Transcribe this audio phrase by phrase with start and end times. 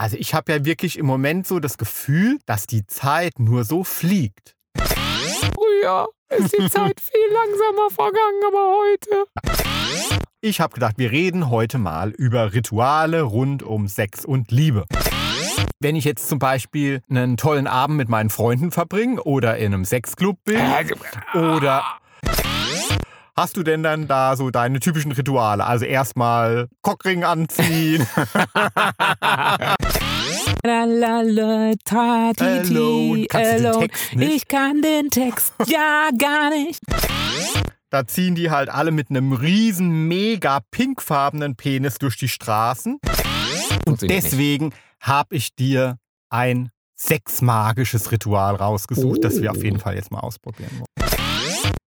[0.00, 3.84] Also ich habe ja wirklich im Moment so das Gefühl, dass die Zeit nur so
[3.84, 4.56] fliegt.
[4.78, 9.26] Früher ist die Zeit viel langsamer vergangen, aber heute.
[10.40, 14.86] Ich habe gedacht, wir reden heute mal über Rituale rund um Sex und Liebe.
[15.80, 19.84] Wenn ich jetzt zum Beispiel einen tollen Abend mit meinen Freunden verbringe oder in einem
[19.84, 20.62] Sexclub bin
[21.34, 21.84] oder
[23.40, 25.64] Hast du denn dann da so deine typischen Rituale?
[25.64, 28.06] Also erstmal Cockring anziehen.
[32.40, 33.16] Hello.
[33.32, 33.86] hello.
[34.18, 36.80] Ich kann den Text ja gar nicht.
[37.88, 42.98] Da ziehen die halt alle mit einem riesen, mega pinkfarbenen Penis durch die Straßen.
[43.86, 44.02] Nicht.
[44.02, 45.96] Deswegen habe ich dir
[46.28, 51.10] ein sexmagisches Ritual rausgesucht, das wir auf jeden Fall jetzt mal ausprobieren wollen.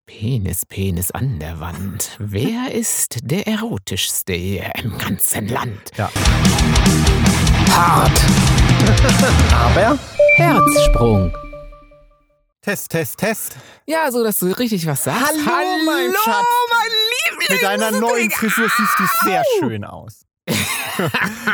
[0.06, 2.16] Penis, Penis an der Wand.
[2.18, 5.90] Wer ist der erotischste im ganzen Land?
[5.96, 6.10] Ja.
[7.70, 8.20] Hart.
[9.52, 9.98] Aber
[10.36, 11.32] Herzsprung.
[12.62, 13.56] Test, Test, Test.
[13.86, 15.34] Ja, so dass du richtig was sagst.
[15.46, 16.44] Hallo, mein Schatz.
[16.70, 16.90] mein
[17.30, 17.48] Liebling.
[17.50, 20.22] Mit deiner neuen Frisur siehst du sehr schön aus.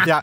[0.07, 0.23] Ja.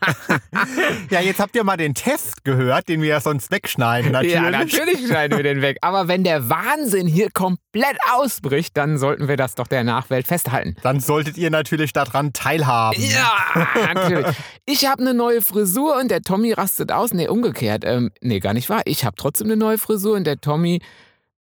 [1.09, 4.35] ja, jetzt habt ihr mal den Test gehört, den wir ja sonst wegschneiden, natürlich.
[4.35, 5.77] Ja, natürlich schneiden wir den weg.
[5.81, 10.75] Aber wenn der Wahnsinn hier komplett ausbricht, dann sollten wir das doch der Nachwelt festhalten.
[10.83, 13.01] Dann solltet ihr natürlich daran teilhaben.
[13.01, 14.35] Ja, natürlich.
[14.65, 17.13] Ich habe eine neue Frisur und der Tommy rastet aus.
[17.13, 17.83] Nee, umgekehrt.
[17.85, 18.81] Ähm, nee, gar nicht wahr.
[18.85, 20.81] Ich habe trotzdem eine neue Frisur und der Tommy,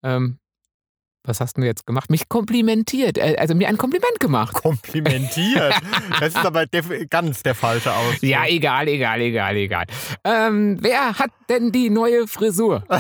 [0.02, 0.38] ähm,
[1.24, 2.10] was hast du jetzt gemacht?
[2.10, 3.18] Mich komplimentiert.
[3.18, 4.54] Äh, also mir ein Kompliment gemacht.
[4.54, 5.74] Komplimentiert.
[6.20, 6.66] Das ist aber
[7.10, 8.22] ganz der falsche Ausdruck.
[8.22, 9.84] Ja, egal, egal, egal, egal.
[10.22, 12.84] Ähm, wer hat denn die neue Frisur?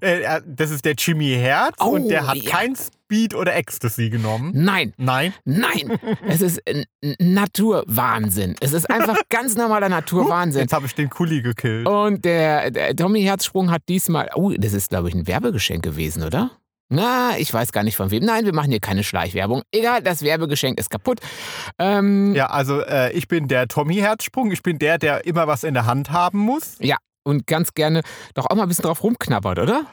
[0.00, 2.48] Äh, äh, Das ist der Jimmy Herz Oh, und der hat ja.
[2.50, 4.52] kein Speed oder Ecstasy genommen.
[4.54, 5.32] Nein, Nein.
[5.44, 5.98] nein.
[6.28, 8.54] Es ist ein ein Naturwahnsinn.
[8.60, 10.60] Es ist einfach ganz normaler Naturwahnsinn.
[10.62, 11.88] Jetzt habe ich den Kuli gekillt.
[11.88, 14.30] Und der, der Tommy Herzsprung hat diesmal.
[14.34, 16.50] Oh, das ist, glaube ich, ein Werbegeschenk gewesen, oder?
[16.88, 18.22] Na, ich weiß gar nicht von wem.
[18.24, 19.62] Nein, wir machen hier keine Schleichwerbung.
[19.72, 21.20] Egal, das Werbegeschenk ist kaputt.
[21.78, 24.50] Ähm, Ja, also äh, ich bin der Tommy Herzsprung.
[24.52, 26.76] Ich bin der, der immer was in der Hand haben muss.
[26.80, 28.02] ja, und ganz gerne
[28.34, 29.86] doch auch mal ein bisschen drauf rumknabbert, oder?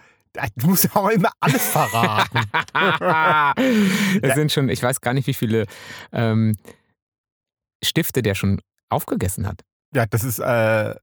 [0.58, 2.40] Du musst ja auch immer alles verraten.
[4.22, 5.66] das sind schon, ich weiß gar nicht, wie viele
[6.12, 6.56] ähm,
[7.84, 8.59] Stifte der schon
[8.90, 9.62] aufgegessen hat.
[9.96, 10.96] ja, das ist äh,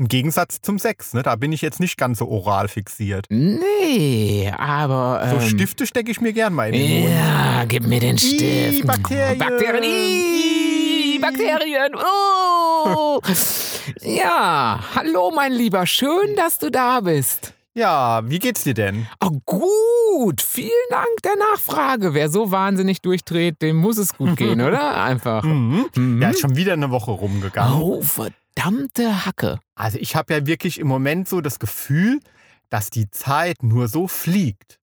[0.00, 1.12] ein Gegensatz zum Sex.
[1.14, 1.22] Ne?
[1.22, 3.26] Da bin ich jetzt nicht ganz so oral fixiert.
[3.28, 5.26] Nee, aber.
[5.30, 7.14] So Ähm, Stifte stecke ich mir gern mal in den Mund.
[7.14, 8.86] Ja, gib mir den Stift.
[8.86, 9.38] Bakterien.
[9.38, 9.84] Bakterien.
[9.84, 11.94] Ih, Bakterien.
[11.94, 13.20] Oh.
[14.02, 17.54] Ja, hallo mein Lieber, schön, dass du da bist.
[17.74, 19.06] Ja, wie geht's dir denn?
[19.20, 22.14] Oh, gut, vielen Dank der Nachfrage.
[22.14, 25.02] Wer so wahnsinnig durchdreht, dem muss es gut gehen, oder?
[25.02, 25.42] Einfach.
[25.42, 25.86] Mhm.
[25.96, 26.22] Mhm.
[26.22, 27.80] Ja, ist schon wieder eine Woche rumgegangen.
[27.80, 28.00] Oh,
[28.54, 29.60] verdammte Hacke.
[29.74, 32.20] Also ich habe ja wirklich im Moment so das Gefühl,
[32.68, 34.78] dass die Zeit nur so fliegt.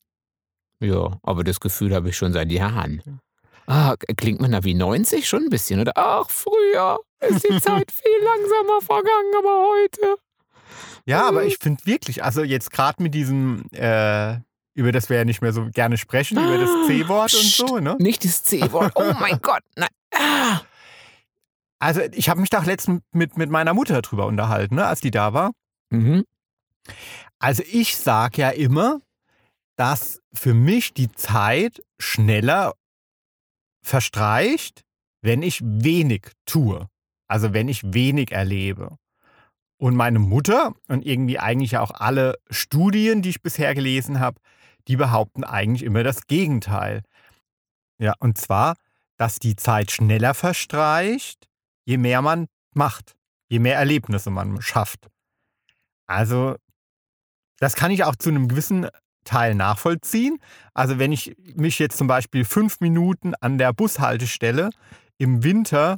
[0.80, 3.22] Ja, aber das Gefühl habe ich schon seit Jahren.
[3.66, 5.94] Ah, klingt man da wie 90 schon ein bisschen, oder?
[5.96, 10.16] Ach, früher ist die Zeit viel langsamer vergangen, aber heute.
[11.06, 14.38] Ja, aber ich finde wirklich, also jetzt gerade mit diesem, äh,
[14.74, 17.96] über das wir ja nicht mehr so gerne sprechen, über das C-Wort und so, ne?
[18.00, 18.94] Nicht das C-Wort.
[18.96, 19.64] Oh mein Gott.
[19.76, 19.90] Nein.
[20.14, 20.62] Ah.
[21.80, 25.12] Also ich habe mich da letztens mit, mit meiner Mutter drüber unterhalten, ne, als die
[25.12, 25.52] da war.
[25.90, 26.26] Mhm.
[27.40, 29.02] Also ich sage ja immer,
[29.76, 32.74] dass für mich die Zeit schneller
[33.84, 34.84] verstreicht,
[35.22, 36.90] wenn ich wenig tue.
[37.28, 38.98] Also wenn ich wenig erlebe.
[39.80, 44.40] Und meine Mutter und irgendwie eigentlich auch alle Studien, die ich bisher gelesen habe,
[44.88, 47.04] die behaupten eigentlich immer das Gegenteil.
[48.00, 48.76] Ja, und zwar,
[49.18, 51.48] dass die Zeit schneller verstreicht,
[51.88, 53.16] je mehr man macht,
[53.50, 55.08] je mehr Erlebnisse man schafft.
[56.06, 56.56] Also,
[57.60, 58.88] das kann ich auch zu einem gewissen
[59.24, 60.38] Teil nachvollziehen.
[60.74, 64.70] Also, wenn ich mich jetzt zum Beispiel fünf Minuten an der Bushaltestelle
[65.18, 65.98] im Winter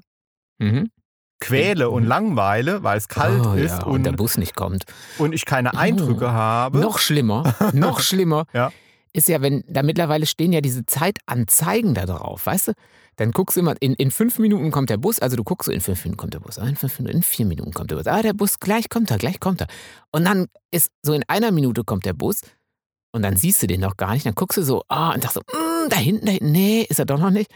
[0.61, 0.91] Mhm.
[1.39, 2.09] quäle und Mhm.
[2.09, 4.83] langweile, weil es kalt oh, ist ja, und, und, der Bus nicht kommt.
[5.17, 6.79] und ich keine Eindrücke habe.
[6.79, 8.71] Noch schlimmer, noch schlimmer Ja.
[9.13, 12.73] Ist ja, wenn da mittlerweile stehen ja diese Zeitanzeigen da drauf, weißt du?
[13.15, 15.71] Dann guckst du immer, in, in fünf Minuten kommt der Bus, also du guckst so,
[15.71, 18.07] in fünf Minuten kommt der Bus, in fünf Minuten, in vier Minuten kommt der Bus,
[18.07, 19.67] ah, der Bus, gleich kommt er, gleich kommt er.
[20.11, 22.41] Und dann ist so in einer Minute kommt der Bus
[23.11, 25.35] und dann siehst du den noch gar nicht, dann guckst du so, ah, und sagst
[25.35, 27.51] so, mm, da hinten, da hinten, nee, ist er doch noch nicht.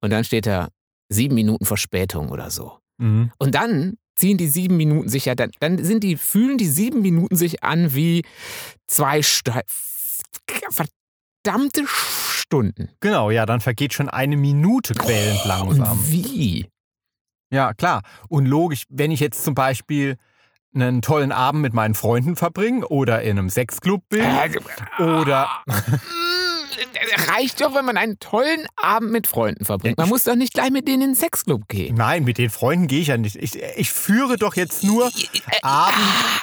[0.00, 0.68] Und dann steht da
[1.08, 2.78] sieben Minuten Verspätung oder so.
[2.98, 3.32] Mhm.
[3.38, 7.02] Und dann ziehen die sieben Minuten sich ja, dann, dann sind die, fühlen die sieben
[7.02, 8.24] Minuten sich an wie
[8.86, 9.52] zwei Stu
[10.70, 12.90] verdammte Stunden.
[13.00, 15.92] Genau, ja, dann vergeht schon eine Minute quälend langsam.
[15.92, 16.68] Und wie?
[17.50, 18.02] Ja, klar.
[18.28, 20.16] Und logisch, wenn ich jetzt zum Beispiel
[20.74, 24.24] einen tollen Abend mit meinen Freunden verbringe oder in einem Sexclub bin
[24.98, 25.50] Äh, oder
[27.28, 29.98] Reicht doch, wenn man einen tollen Abend mit Freunden verbringt.
[29.98, 31.94] Man muss doch nicht gleich mit denen in den Sexclub gehen.
[31.96, 33.36] Nein, mit den Freunden gehe ich ja nicht.
[33.36, 35.10] Ich, ich führe doch jetzt nur
[35.62, 35.96] Abend,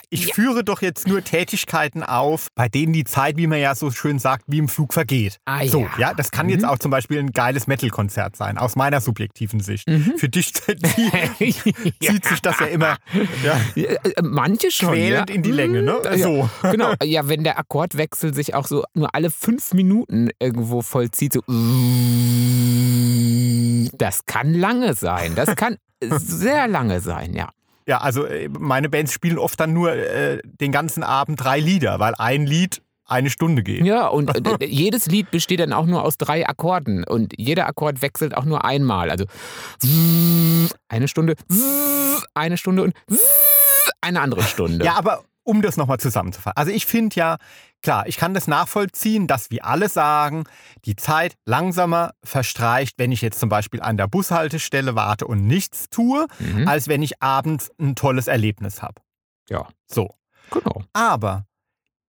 [0.09, 3.91] ich führe doch jetzt nur Tätigkeiten auf, bei denen die Zeit, wie man ja so
[3.91, 5.39] schön sagt, wie im Flug vergeht.
[5.45, 5.89] Ah, so, ja.
[5.97, 9.89] ja, das kann jetzt auch zum Beispiel ein geiles Metal-Konzert sein, aus meiner subjektiven Sicht.
[10.17, 10.53] Für dich
[11.99, 12.97] zieht, sich das ja immer
[13.43, 14.93] ja, Ja, äh, Manche schon.
[14.93, 15.99] quälend in die Länge, ne?
[16.03, 16.49] Ja, So.
[16.63, 21.41] Genau, ja, wenn der Akkordwechsel sich auch so nur alle fünf Minuten irgendwo vollzieht, so
[23.97, 25.35] das kann lange sein.
[25.35, 27.49] Das kann sehr lange sein, ja.
[27.85, 31.99] Ja, also äh, meine Bands spielen oft dann nur äh, den ganzen Abend drei Lieder,
[31.99, 33.83] weil ein Lied eine Stunde geht.
[33.83, 34.29] Ja, und
[34.61, 38.45] äh, jedes Lied besteht dann auch nur aus drei Akkorden und jeder Akkord wechselt auch
[38.45, 39.09] nur einmal.
[39.09, 39.25] Also
[40.87, 41.35] eine Stunde,
[42.35, 42.93] eine Stunde und
[44.01, 44.85] eine andere Stunde.
[44.85, 46.55] Ja, aber um das nochmal zusammenzufassen.
[46.55, 47.37] Also ich finde ja,
[47.81, 50.43] klar, ich kann das nachvollziehen, dass wir alle sagen,
[50.85, 55.89] die Zeit langsamer verstreicht, wenn ich jetzt zum Beispiel an der Bushaltestelle warte und nichts
[55.89, 56.67] tue, Mhm.
[56.67, 59.01] als wenn ich abends ein tolles Erlebnis habe.
[59.49, 59.67] Ja.
[59.87, 60.09] So.
[60.51, 60.83] Genau.
[60.93, 61.45] Aber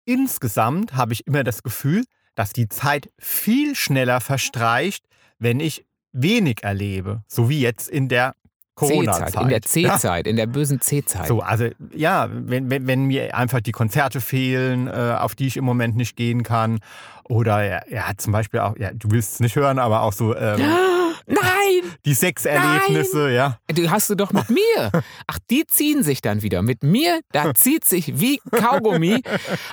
[0.06, 2.04] insgesamt habe ich immer das Gefühl,
[2.36, 5.06] dass die Zeit viel schneller verstreicht,
[5.40, 7.24] wenn ich wenig erlebe.
[7.28, 8.34] So wie jetzt in der
[8.80, 9.36] Corona-Zeit.
[9.36, 9.98] In der Ja.
[9.98, 11.28] C-Zeit, in der bösen C-Zeit.
[11.28, 15.58] So, also ja, wenn, wenn, wenn mir einfach die Konzerte fehlen, äh, auf die ich
[15.58, 16.80] im Moment nicht gehen kann.
[17.24, 20.36] Oder ja, ja zum Beispiel auch, ja, du willst es nicht hören, aber auch so
[20.36, 20.62] ähm,
[21.30, 23.58] Nein, die Sexerlebnisse, ja.
[23.68, 24.92] du hast du doch mit mir.
[25.28, 26.62] Ach, die ziehen sich dann wieder.
[26.64, 29.22] Mit mir, da zieht sich wie Kaugummi.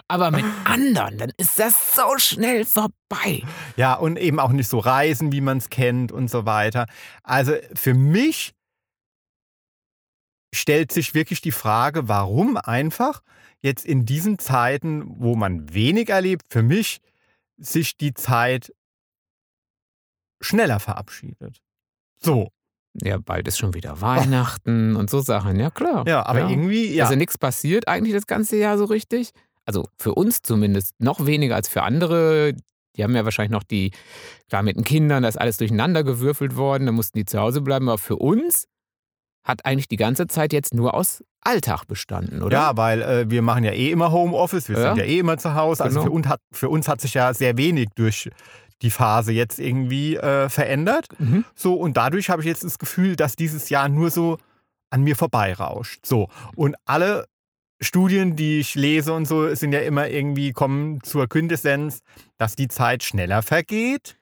[0.07, 3.43] Aber mit anderen, dann ist das so schnell vorbei.
[3.77, 6.87] Ja, und eben auch nicht so reisen, wie man es kennt und so weiter.
[7.23, 8.53] Also für mich
[10.57, 13.23] stellt sich wirklich die Frage, warum einfach
[13.63, 17.01] jetzt in diesen Zeiten, wo man wenig erlebt, für mich
[17.59, 18.73] sich die Zeit
[20.41, 21.61] schneller verabschiedet.
[22.19, 22.51] So,
[23.03, 25.59] Ja, bald ist schon wieder Weihnachten und so Sachen.
[25.59, 26.07] Ja, klar.
[26.07, 26.51] ja, aber ja.
[26.51, 27.05] irgendwie, ja.
[27.05, 29.31] Also nichts passiert eigentlich das ganze Jahr so richtig.
[29.65, 32.55] Also für uns zumindest noch weniger als für andere.
[32.97, 33.91] Die haben ja wahrscheinlich noch die,
[34.49, 37.61] klar mit den Kindern, da ist alles durcheinander gewürfelt worden, da mussten die zu Hause
[37.61, 37.89] bleiben.
[37.89, 38.67] Aber für uns
[39.47, 42.57] hat eigentlich die ganze Zeit jetzt nur aus Alltag bestanden, oder?
[42.59, 44.83] Ja, weil äh, wir machen ja eh immer Homeoffice, wir Ja.
[44.89, 45.85] sind ja eh immer zu Hause.
[45.85, 46.11] Also Genau.
[46.11, 48.29] für, uns hat, für uns hat sich ja sehr wenig durch
[48.83, 51.07] die Phase jetzt irgendwie äh, verändert.
[51.19, 51.45] Mhm.
[51.55, 54.37] So, und dadurch habe ich jetzt das Gefühl, dass dieses Jahr nur so
[54.91, 56.05] an mir vorbeirauscht.
[56.05, 57.27] So, und alle
[57.81, 62.01] Studien, die ich lese und so, sind ja immer irgendwie, kommen zur Quintessenz,
[62.39, 64.17] dass die Zeit schneller vergeht,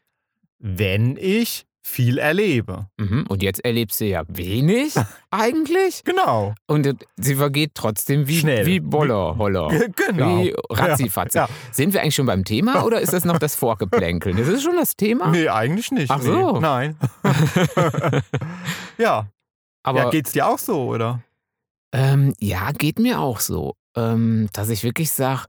[0.59, 2.87] wenn ich viel erlebe.
[2.97, 3.27] Mhm.
[3.29, 4.95] Und jetzt erlebst du ja wenig
[5.31, 6.03] eigentlich.
[6.05, 6.55] Genau.
[6.67, 8.67] Und sie vergeht trotzdem wie, Schnell.
[8.67, 9.69] wie Boller, Holler.
[9.95, 10.43] Genau.
[10.43, 11.39] Wie Ratzifatzi.
[11.39, 11.49] Ja.
[11.71, 14.35] Sind wir eigentlich schon beim Thema oder ist das noch das Vorgeplänkel?
[14.35, 15.29] Das ist schon das Thema.
[15.29, 16.11] Nee, eigentlich nicht.
[16.11, 16.53] Ach so.
[16.53, 16.61] Nee.
[16.61, 16.97] Nein.
[18.99, 19.29] ja.
[19.83, 21.23] Aber ja, geht's dir auch so, oder?
[21.93, 23.77] Ähm, ja, geht mir auch so.
[23.95, 25.45] Ähm, dass ich wirklich sage,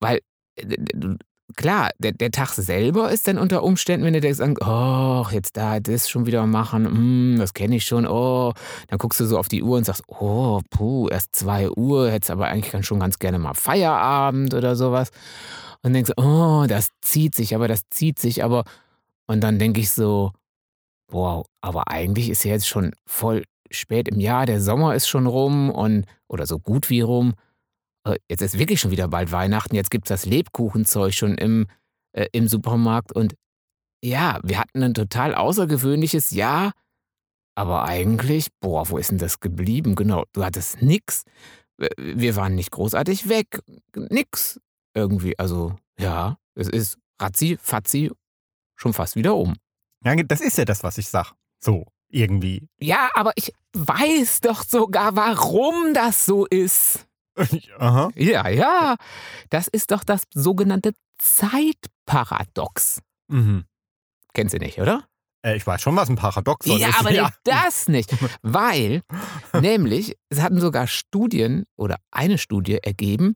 [0.00, 0.20] weil,
[0.56, 0.76] äh,
[1.56, 5.80] klar, der, der Tag selber ist dann unter Umständen, wenn du denkst, oh, jetzt da
[5.80, 8.52] das schon wieder machen, hm, das kenne ich schon, oh,
[8.88, 12.30] dann guckst du so auf die Uhr und sagst, oh, puh, erst 2 Uhr, hättest
[12.30, 15.10] aber eigentlich schon ganz gerne mal Feierabend oder sowas.
[15.82, 18.64] Und denkst, oh, das zieht sich, aber das zieht sich, aber.
[19.26, 20.32] Und dann denke ich so,
[21.08, 25.26] wow, aber eigentlich ist ja jetzt schon voll spät im Jahr, der Sommer ist schon
[25.26, 27.34] rum und oder so gut wie rum.
[28.04, 31.66] Äh, Jetzt ist wirklich schon wieder bald Weihnachten, jetzt gibt es das Lebkuchenzeug schon im,
[32.12, 33.34] äh, im Supermarkt und
[34.04, 36.72] ja, wir hatten ein total außergewöhnliches Jahr,
[37.56, 39.96] aber eigentlich, boah, wo ist denn das geblieben?
[39.96, 41.24] Genau, du hattest nix.
[41.76, 43.60] Wir- Wir waren nicht großartig weg,
[43.96, 44.60] nix
[44.94, 45.36] irgendwie.
[45.38, 48.12] Also ja, es ist ratzi, fatzi,
[48.76, 49.56] schon fast wieder um.
[50.04, 51.32] Ja, das ist ja das, was ich sag.
[51.60, 52.68] So, irgendwie.
[52.80, 57.07] Ja, aber ich weiß doch sogar, warum das so ist.
[57.78, 58.10] Aha.
[58.14, 58.96] Ja, ja.
[59.50, 63.00] Das ist doch das sogenannte Zeitparadox.
[63.28, 63.64] Mhm.
[64.34, 65.04] Kennst du nicht, oder?
[65.44, 66.98] Äh, ich weiß schon, was ein Paradoxon ja, ist.
[67.00, 68.14] aber nicht das nicht.
[68.42, 69.02] Weil,
[69.60, 73.34] nämlich, es hatten sogar Studien oder eine Studie ergeben,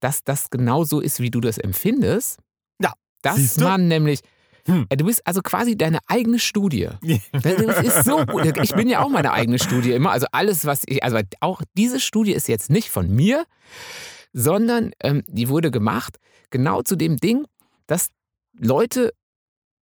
[0.00, 2.38] dass das genauso ist, wie du das empfindest.
[2.80, 2.92] Ja,
[3.22, 4.20] Dass man nämlich.
[4.66, 4.86] Hm.
[4.88, 6.88] Du bist also quasi deine eigene Studie.
[7.32, 8.44] Das ist so gut.
[8.62, 10.10] Ich bin ja auch meine eigene Studie immer.
[10.10, 13.44] Also alles, was ich, also auch diese Studie ist jetzt nicht von mir,
[14.32, 16.18] sondern ähm, die wurde gemacht
[16.50, 17.46] genau zu dem Ding,
[17.86, 18.08] dass
[18.58, 19.12] Leute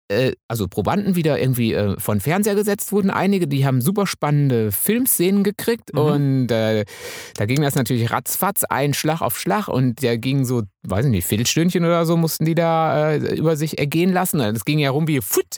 [0.10, 3.10] äh, also Probanden wieder irgendwie äh, von Fernseher gesetzt wurden.
[3.10, 6.00] Einige, die haben super spannende Filmszenen gekriegt Mhm.
[6.00, 6.86] und äh,
[7.36, 11.12] da ging das natürlich ratzfatz, ein Schlag auf Schlag und der ging so, weiß ich
[11.12, 14.39] nicht, Viertelstündchen oder so mussten die da äh, über sich ergehen lassen.
[14.39, 15.57] Das ging ja rum wie Futt.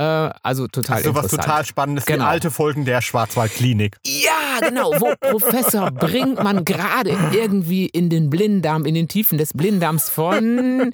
[0.00, 2.24] Äh, also total Also was total Spannendes, Genau.
[2.24, 3.96] die alte Folgen der Schwarzwaldklinik.
[4.06, 4.92] Ja, genau.
[4.98, 10.90] Wo Professor Brinkmann gerade irgendwie in den Blinddarm, in den Tiefen des Blinddarms von,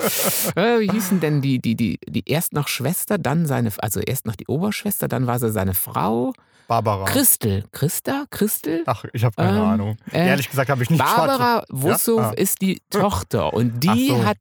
[0.56, 4.26] äh, wie hießen denn die, die, die, die erst noch Schwester, dann seine, also erst
[4.26, 6.32] noch die Oberschwester, dann war sie seine Frau.
[6.68, 7.04] Barbara.
[7.04, 7.62] Christel.
[7.70, 8.24] Christa?
[8.28, 8.82] Christel?
[8.86, 9.96] Ach, ich habe keine Ähm, Ahnung.
[10.10, 12.30] äh, Ehrlich gesagt habe ich nicht Barbara Wussow Ja?
[12.30, 12.32] Ah.
[12.32, 14.24] ist die Tochter und die so.
[14.24, 14.36] hat,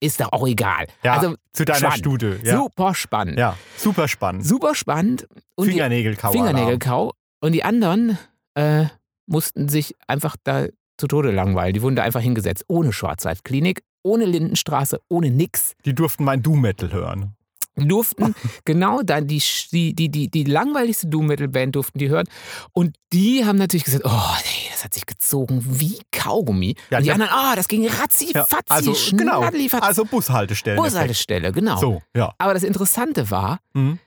[0.00, 0.86] ist doch auch egal.
[1.02, 1.98] Ja, also zu deiner spannend.
[1.98, 2.34] Studie.
[2.42, 2.56] Ja.
[2.58, 3.38] super spannend.
[3.38, 4.46] ja, super spannend.
[4.46, 5.26] Super spannend.
[5.56, 6.32] Und die- Fingernägelkauer.
[6.32, 7.12] Fingernägelkau.
[7.40, 8.18] Und die anderen
[8.54, 8.84] äh,
[9.26, 10.66] mussten sich einfach da
[10.98, 11.74] zu Tode langweilen.
[11.74, 12.64] Die wurden da einfach hingesetzt.
[12.68, 15.72] Ohne Schwarzwaldklinik, ohne Lindenstraße, ohne nix.
[15.84, 17.33] Die durften mein Doom-Metal hören.
[17.76, 22.26] Durften genau dann die, die, die, die, die langweiligste Doom-Metal-Band durften die hören.
[22.72, 24.10] Und die haben natürlich gesagt, oh
[24.44, 26.76] nee, das hat sich gezogen wie Kaugummi.
[26.90, 27.14] Ja, und die ja.
[27.14, 29.42] anderen, ah, das ging ratzi, Ja, fatzi, also, genau.
[29.80, 30.76] Also Bushaltestellen.
[30.80, 31.76] Bushaltestelle, genau.
[31.78, 32.32] So, ja.
[32.38, 33.98] Aber das Interessante war, Mhm.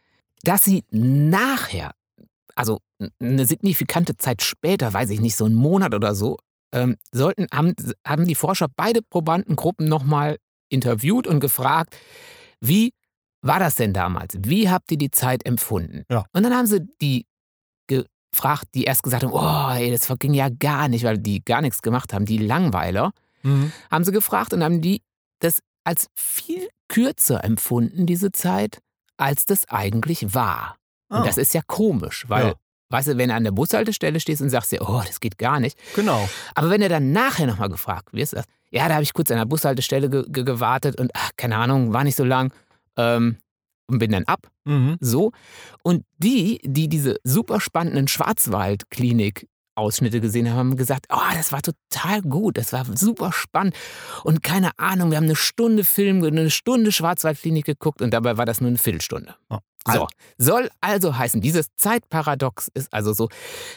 [0.43, 1.91] dass sie nachher,
[2.55, 2.79] also
[3.19, 6.37] eine signifikante Zeit später, weiß ich nicht, so einen Monat oder so,
[6.71, 7.73] ähm, sollten, haben,
[8.05, 10.37] haben die Forscher beide Probandengruppen nochmal
[10.69, 11.95] interviewt und gefragt,
[12.59, 12.91] wie
[13.47, 14.35] war das denn damals?
[14.39, 16.03] Wie habt ihr die Zeit empfunden?
[16.09, 16.25] Ja.
[16.33, 17.25] Und dann haben sie die
[17.87, 21.61] gefragt, die erst gesagt haben, oh, ey, das ging ja gar nicht, weil die gar
[21.61, 23.11] nichts gemacht haben, die Langweiler,
[23.43, 23.71] Mhm.
[23.91, 25.01] haben sie gefragt und haben die
[25.39, 28.79] das als viel kürzer empfunden, diese Zeit,
[29.17, 30.75] als das eigentlich war.
[31.09, 32.53] Ah, Und das ist ja komisch, weil, Ja.
[32.89, 35.59] weißt du, wenn du an der Bushaltestelle stehst und sagst dir, oh, das geht gar
[35.59, 35.77] nicht.
[35.95, 36.27] genau.
[36.55, 38.33] Aber wenn du dann nachher nochmal gefragt wirst,
[38.71, 41.93] ja, da habe ich kurz an der Bushaltestelle ge ge gewartet und, ach, keine Ahnung,
[41.93, 42.51] war nicht so lang
[42.97, 43.37] ähm,
[43.89, 44.49] und bin dann ab.
[44.65, 44.97] Mhm.
[44.99, 45.31] So.
[45.83, 52.21] Und die, die diese super spannenden Schwarzwaldklinik-Ausschnitte gesehen haben, haben gesagt, oh, das war total
[52.21, 53.75] gut, das war super spannend.
[54.23, 58.45] Und keine Ahnung, wir haben eine Stunde Film, eine Stunde Schwarzwaldklinik geguckt und dabei war
[58.45, 59.35] das nur eine Viertelstunde.
[59.49, 59.59] Ja.
[59.89, 60.05] So,
[60.37, 63.29] soll also heißen, dieses Zeitparadox ist also so,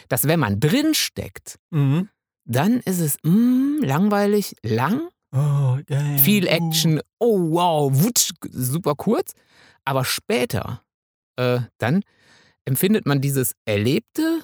[0.08, 2.08] dass wenn man drinsteckt, Mhm.
[2.44, 6.18] dann ist es mm, langweilig, lang, Oh, yeah.
[6.18, 9.32] viel Action, oh wow, wutsch, super kurz.
[9.84, 10.82] Aber später,
[11.37, 12.02] äh, dann
[12.64, 14.42] empfindet man dieses Erlebte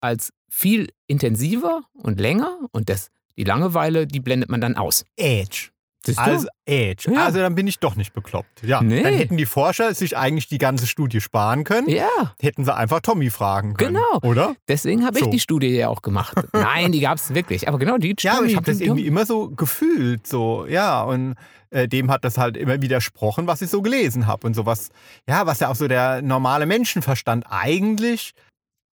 [0.00, 5.04] als viel intensiver und länger und das, die Langeweile, die blendet man dann aus.
[5.18, 5.73] Age.
[6.06, 6.22] Siehst du?
[6.22, 7.06] Also Age.
[7.06, 7.24] Ja.
[7.24, 8.62] Also dann bin ich doch nicht bekloppt.
[8.62, 8.82] Ja.
[8.82, 9.02] Nee.
[9.02, 11.88] Dann hätten die Forscher sich eigentlich die ganze Studie sparen können.
[11.88, 12.08] ja,
[12.40, 13.94] Hätten sie einfach Tommy fragen können.
[13.94, 14.28] Genau.
[14.30, 14.54] Oder?
[14.68, 15.30] deswegen habe ich So.
[15.30, 16.36] die Studie ja auch gemacht.
[16.52, 17.68] Nein, die gab es wirklich.
[17.68, 21.34] Aber genau die Ja, aber ich habe das irgendwie immer so gefühlt, so, ja, und
[21.70, 24.90] äh, dem hat das halt immer widersprochen, was ich so gelesen habe und sowas,
[25.28, 28.32] ja, was ja auch so der normale Menschenverstand eigentlich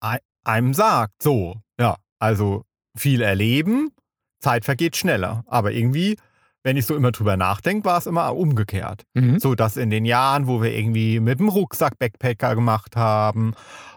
[0.01, 2.63] ei- einem sagt, so, ja, also
[2.97, 3.91] viel erleben,
[4.39, 6.17] Zeit vergeht schneller, aber irgendwie,
[6.63, 9.03] wenn ich so immer drüber nachdenke, war es immer umgekehrt.
[9.13, 9.39] Mhm.
[9.39, 13.53] So dass in den Jahren, wo wir irgendwie mit dem Rucksack Backpacker gemacht haben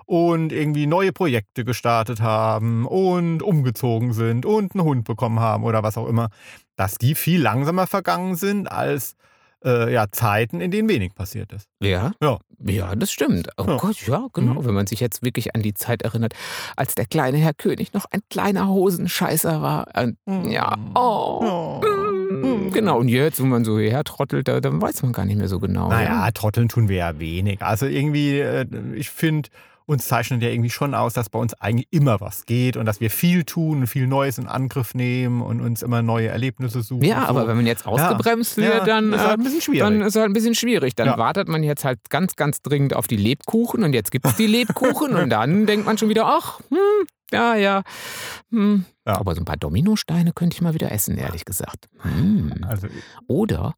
[0.06, 5.82] und irgendwie neue Projekte gestartet haben und umgezogen sind und einen Hund bekommen haben oder
[5.82, 6.28] was auch immer,
[6.76, 9.14] dass die viel langsamer vergangen sind als
[9.64, 11.68] äh, ja, Zeiten, in denen wenig passiert ist.
[11.80, 12.12] Ja.
[12.22, 12.38] Ja.
[12.66, 13.48] Ja, das stimmt.
[13.56, 13.76] Oh Ja.
[13.76, 14.54] Gott, ja, genau.
[14.54, 14.64] Mhm.
[14.66, 16.34] Wenn man sich jetzt wirklich an die Zeit erinnert,
[16.76, 19.86] als der kleine Herr König noch ein kleiner Hosenscheißer war.
[19.96, 20.16] Und,
[20.50, 21.80] ja, oh.
[21.82, 22.13] mm,
[22.72, 25.58] Genau, und jetzt, wenn man so hertrottelt, da, dann weiß man gar nicht mehr so
[25.60, 25.88] genau.
[25.88, 27.62] Naja, trotteln tun wir ja wenig.
[27.62, 29.48] Also irgendwie, äh, ich finde,
[29.86, 33.00] uns zeichnet ja irgendwie schon aus, dass bei uns eigentlich immer was geht und dass
[33.00, 37.04] wir viel tun und viel Neues in Angriff nehmen und uns immer neue Erlebnisse suchen.
[37.04, 37.28] Ja, so.
[37.28, 39.80] aber wenn man jetzt ausgebremst wird, Ja, dann, ist halt äh, ein bisschen schwierig.
[39.80, 40.94] dann ist halt ein bisschen schwierig.
[40.94, 41.18] Dann Ja.
[41.18, 44.46] wartet man jetzt halt ganz, ganz dringend auf die Lebkuchen und jetzt gibt es die
[44.46, 47.82] Lebkuchen und dann denkt man schon wieder, ach, hm, ja, ja.
[48.50, 48.84] Hm.
[49.06, 49.18] Ja.
[49.18, 51.88] Aber so ein paar Dominosteine könnte ich mal wieder essen, ehrlich gesagt.
[52.00, 52.64] Hm.
[52.66, 52.88] also,
[53.26, 53.74] Oder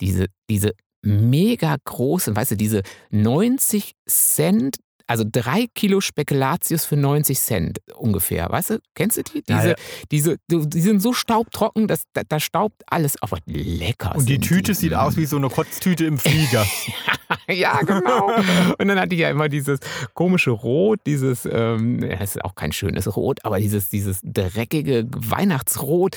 [0.00, 4.78] diese, diese mega großen, weißt du, diese 90 Cent,
[5.10, 8.78] also drei Kilo Spekulatius für 90 Cent ungefähr, weißt du?
[8.94, 9.42] Kennst du die?
[9.48, 9.76] Ja, Diese, ja.
[10.12, 14.14] diese, die sind so staubtrocken, dass da, da staubt alles, aber lecker.
[14.14, 14.78] und die Tüte die.
[14.78, 16.64] sieht aus wie so eine Kotztüte im Flieger.
[17.48, 18.30] ja, genau.
[18.78, 19.80] Und dann hatte ich ja immer dieses
[20.14, 25.08] komische Rot, dieses, ähm, ja, es ist auch kein schönes Rot, aber dieses, dieses dreckige
[25.10, 26.16] Weihnachtsrot.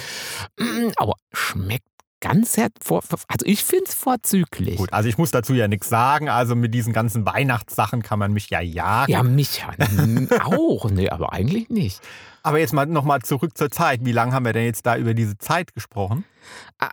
[0.60, 1.88] Mm, Aber schmeckt
[2.24, 3.04] ganz hervor.
[3.28, 4.78] Also ich finde es vorzüglich.
[4.78, 6.30] Gut, also ich muss dazu ja nichts sagen.
[6.30, 9.12] Also mit diesen ganzen Weihnachtssachen kann man mich ja jagen.
[9.12, 10.90] Ja, mich ja auch.
[10.90, 12.00] Nee, aber eigentlich nicht.
[12.42, 14.02] Aber jetzt mal nochmal zurück zur Zeit.
[14.04, 16.24] Wie lange haben wir denn jetzt da über diese Zeit gesprochen?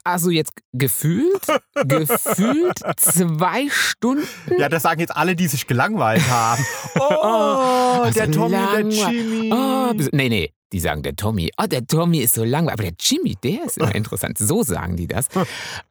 [0.05, 1.43] Also jetzt gefühlt,
[1.75, 4.27] gefühlt zwei Stunden.
[4.59, 6.65] Ja, das sagen jetzt alle, die sich gelangweilt haben.
[6.99, 9.53] Oh, Also der Tommy, der Jimmy.
[9.53, 10.53] Oh, nee, nee.
[10.73, 11.51] Die sagen der Tommy.
[11.61, 12.73] Oh, der Tommy ist so langweilig.
[12.73, 14.39] Aber der Jimmy, der ist immer interessant.
[14.39, 15.29] So sagen die das.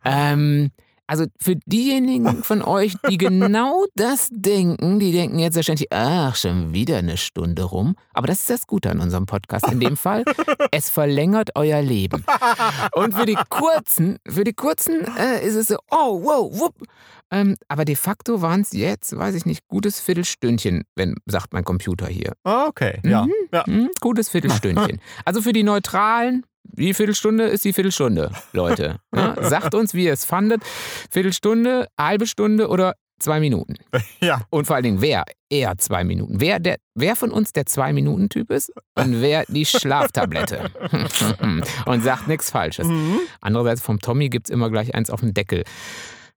[0.06, 0.72] Ähm,
[1.10, 6.72] also für diejenigen von euch, die genau das denken, die denken jetzt wahrscheinlich, ach, schon
[6.72, 7.96] wieder eine Stunde rum.
[8.14, 10.24] Aber das ist das Gute an unserem Podcast in dem Fall.
[10.72, 12.24] Es verlängert euer Leben.
[12.94, 16.76] Und für die kurzen, für die kurzen äh, ist es so, oh, wow, wupp.
[17.32, 21.64] Ähm, aber de facto waren es jetzt, weiß ich nicht, gutes Viertelstündchen, wenn, sagt mein
[21.64, 22.34] Computer hier.
[22.44, 23.26] Ah, Okay, ja.
[23.26, 23.34] Mhm.
[23.52, 23.66] ja.
[23.66, 25.00] Hm, gutes Viertelstündchen.
[25.26, 28.98] Also für die Neutralen, die Viertelstunde ist die Viertelstunde, Leute.
[29.12, 29.36] Ne?
[29.42, 30.62] Sagt uns, wie ihr es fandet.
[31.12, 33.76] Viertelstunde, halbe Stunde oder zwei Minuten.
[34.22, 34.42] Ja.
[34.50, 36.40] Und vor allen Dingen, wer eher zwei Minuten?
[36.42, 40.70] Wer, der, wer von uns der Zwei-Minuten-Typ ist und wer die Schlaftablette?
[41.86, 42.86] und sagt nichts Falsches.
[42.88, 43.20] Mhm.
[43.42, 45.64] Andererseits vom Tommy gibt es immer gleich eins auf den Deckel.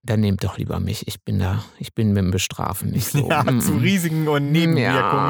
[0.04, 1.06] Dann nehmt doch lieber mich.
[1.08, 3.28] Ich bin da, ich bin mit dem Bestrafen nicht so.
[3.28, 3.72] Ja, Mm, zu.
[3.74, 4.84] Risiken und Nebenwirkungen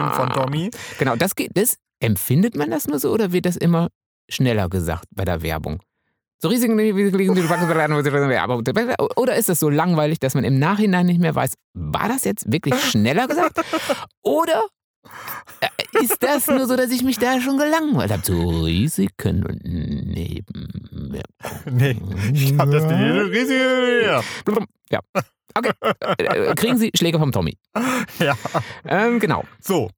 [0.07, 0.11] Ja.
[0.11, 0.71] von Tommy.
[0.99, 1.51] Genau, das geht.
[1.55, 3.89] Das, empfindet man das nur so oder wird das immer
[4.33, 5.81] schneller gesagt bei der Werbung?
[6.39, 6.77] So Risiken,
[9.17, 12.51] oder ist das so langweilig, dass man im Nachhinein nicht mehr weiß, war das jetzt
[12.51, 13.61] wirklich schneller gesagt?
[14.23, 14.65] Oder
[15.61, 15.69] äh,
[16.03, 18.23] ist das nur so, dass ich mich da schon gelangweilt habe?
[18.25, 21.23] So Risiken und Nebenwirkungen.
[21.71, 21.97] Nee,
[22.33, 23.01] ich hab das nicht.
[23.01, 24.23] Risiken.
[24.91, 25.01] Ja.
[25.55, 25.71] Okay.
[26.19, 27.57] Äh, Kriegen Sie Schläge vom Tommy.
[28.19, 28.35] Ja.
[28.85, 29.45] Ähm, genau.
[29.61, 29.91] So,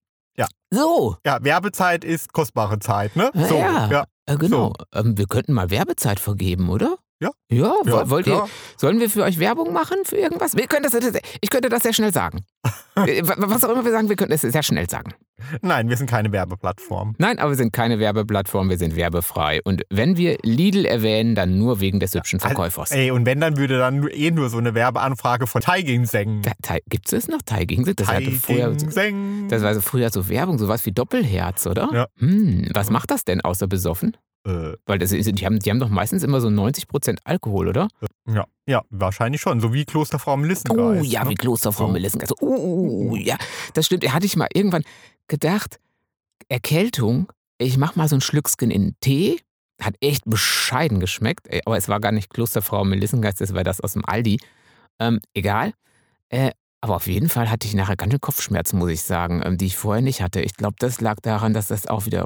[0.71, 3.31] So, ja, Werbezeit ist kostbare Zeit, ne?
[3.35, 3.89] So, Ja.
[3.91, 4.05] ja.
[4.27, 4.73] Äh, genau.
[4.93, 6.99] Ähm, wir könnten mal Werbezeit vergeben, oder?
[7.25, 7.31] Ja.
[7.51, 8.49] Ja, Ja, wollt ihr, klar.
[8.77, 10.57] sollen wir für euch Werbung machen für irgendwas?
[10.57, 10.95] Wir können das,
[11.41, 12.45] ich könnte das sehr schnell sagen.
[12.97, 15.15] Äh, wa- Was auch immer wir sagen, wir könnten es sehr schnell sagen.
[15.63, 17.17] Nein, wir sind keine Werbeplattform.
[17.19, 19.61] Nein, aber wir sind keine Werbeplattform, wir sind werbefrei.
[19.65, 22.93] Und wenn wir Lidl erwähnen, dann nur wegen des hübschen Verkäufers.
[22.93, 26.43] Ey, und wenn, dann würde dann eh nur so eine Werbeanfrage von Taiging sengen.
[26.89, 27.43] Gibt es noch?
[27.43, 27.85] Taiging?
[27.97, 29.49] Das, hatte früher, seng.
[29.49, 31.89] das war so früher so Werbung, sowas wie Doppelherz, oder?
[31.93, 32.07] Ja.
[32.21, 34.17] Hm, was macht das denn außer besoffen?
[34.47, 37.89] Äh, Weil das ist, die, haben, die haben doch meistens immer so 90% Alkohol, oder?
[38.29, 39.61] ja, ja, wahrscheinlich schon.
[39.61, 41.03] So wie Klosterfrau Melissengeist.
[41.03, 41.31] Oh ja, ne?
[41.31, 41.93] wie Klosterfrau So.
[41.93, 42.33] Melissengeist.
[42.33, 43.37] Also, oh ja,
[43.73, 44.11] das stimmt.
[44.13, 44.85] Hatte ich mal irgendwann
[45.29, 45.79] gedacht,
[46.49, 49.41] Erkältung, ich mach mal so ein Schlückchen in Tee.
[49.81, 51.49] Hat echt bescheiden geschmeckt.
[51.67, 54.41] Aber es war gar nicht Klosterfrau Melissengeist, das war das aus dem Aldi.
[55.01, 55.73] Ähm, egal.
[56.29, 59.57] Äh, aber auf jeden Fall hatte ich nachher ganz schön Kopfschmerzen, muss ich sagen, ähm,
[59.57, 60.43] die ich vorher nicht hatte.
[60.43, 62.21] Ich glaube, das lag daran, dass das auch wieder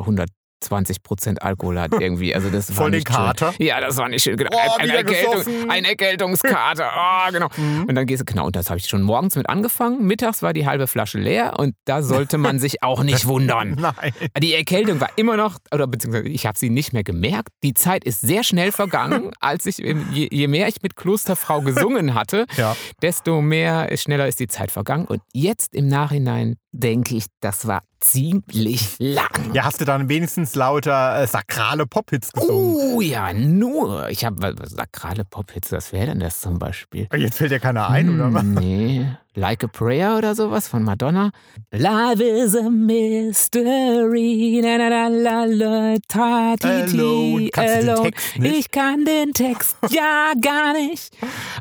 [0.62, 2.34] 120 Prozent Alkohol hat irgendwie.
[2.34, 3.16] Also das war Voll den nicht schön.
[3.16, 3.54] Kater.
[3.58, 4.36] Ja, das war nicht schön.
[4.36, 4.50] Genau.
[4.52, 6.90] Oh, eine, wieder Erkältung, eine Erkältungskater.
[6.96, 7.48] Oh, genau.
[7.56, 7.84] Mhm.
[7.88, 10.04] Und dann gehst du, genau, und das habe ich schon morgens mit angefangen.
[10.06, 13.76] Mittags war die halbe Flasche leer und da sollte man sich auch nicht wundern.
[13.78, 14.12] Nein.
[14.40, 17.48] Die Erkältung war immer noch, oder beziehungsweise ich habe sie nicht mehr gemerkt.
[17.62, 22.14] Die Zeit ist sehr schnell vergangen, als ich, je, je mehr ich mit Klosterfrau gesungen
[22.14, 22.76] hatte, Ja.
[23.02, 25.06] desto mehr, schneller ist die Zeit vergangen.
[25.06, 29.52] Und jetzt im Nachhinein denke ich, das war ziemlich lang.
[29.52, 32.94] Ja, hast du dann wenigstens lauter äh, sakrale Pop-Hits gesungen?
[32.94, 34.08] Oh ja, nur.
[34.10, 37.08] Ich habe sakrale Pop-Hits, was wäre denn das zum Beispiel?
[37.16, 38.42] Jetzt fällt dir keiner ein, oder was?
[38.42, 39.06] Hm, Nee.
[39.34, 41.30] Like a Prayer oder sowas von Madonna.
[41.72, 44.60] Life is a mystery.
[44.62, 47.44] Na, na, na, la, la, ta, ti, Alone.
[47.44, 48.10] ti, Kannst du den alone.
[48.10, 48.56] Text nicht?
[48.58, 51.16] Ich kann den Text ja gar nicht.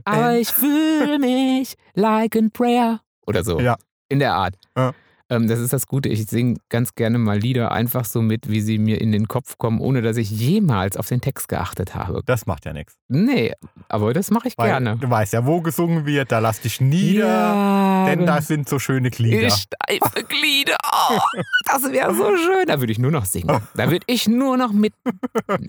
[0.05, 0.41] Aber Ähm.
[0.41, 2.99] ich fühle mich like a prayer.
[3.27, 3.59] Oder so.
[3.59, 3.75] Ja.
[4.09, 4.55] In der Art.
[4.77, 4.93] Ja.
[5.29, 6.07] Ähm, das ist das Gute.
[6.09, 9.57] Ich singe ganz gerne mal Lieder einfach so mit, wie sie mir in den Kopf
[9.57, 12.21] kommen, ohne dass ich jemals auf den Text geachtet habe.
[12.25, 12.95] Das macht ja nichts.
[13.09, 13.53] Nee,
[13.89, 14.97] aber das mache ich Weil gerne.
[14.97, 18.35] Du weißt ja, wo gesungen wird, da lass dich nieder, Ja, denn genau.
[18.35, 19.49] das sind so schöne Glieder.
[19.49, 20.77] Steife Glieder.
[21.09, 21.19] Oh,
[21.65, 22.65] das wäre so schön.
[22.67, 23.59] Da würde ich nur noch singen.
[23.75, 24.93] Da würde ich nur noch mit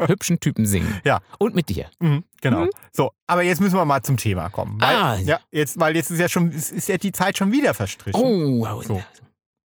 [0.07, 1.01] hübschen Typen singen.
[1.05, 1.19] Ja.
[1.39, 1.87] Und mit dir.
[1.99, 2.65] Mhm, genau.
[2.67, 2.71] Mhm.
[2.93, 4.81] So, aber jetzt müssen wir mal zum Thema kommen.
[4.81, 5.17] Weil, Ah.
[5.19, 8.21] ja, jetzt, weil jetzt ist ja schon, ist ja die Zeit schon wieder verstrichen.
[8.21, 8.85] Oh, wow.
[8.85, 9.03] So.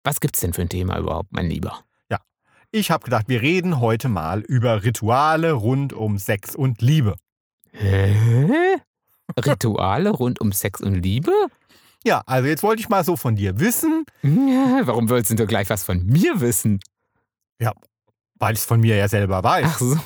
[0.04, 1.84] Was gibt's denn für ein Thema überhaupt, mein Lieber?
[2.70, 7.14] Ich habe gedacht, wir reden heute mal über Rituale rund um Sex und Liebe.
[7.72, 8.76] Hä?
[9.42, 11.32] Rituale rund um Sex und Liebe?
[12.04, 15.70] Ja, also jetzt wollte ich mal so von dir wissen, Ja, warum wolltest du gleich
[15.70, 16.80] was von mir wissen?
[18.40, 19.64] Weil ich es von mir ja selber weiß.
[19.66, 19.98] Ach so.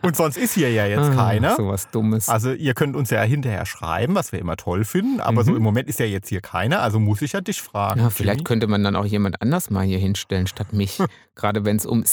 [0.02, 1.52] Und sonst ist hier ja jetzt keiner.
[1.52, 2.28] Ah, So was Dummes.
[2.28, 5.58] Also ihr könnt uns ja hinterher schreiben, was wir immer toll finden, aber so Mhm.
[5.58, 8.00] im Moment ist ja jetzt hier keiner, also muss ich ja dich fragen.
[8.00, 8.44] Ja, vielleicht Jimmy.
[8.44, 10.98] könnte man dann auch jemand anders mal hier hinstellen statt mich.
[11.34, 12.04] Gerade wenn es um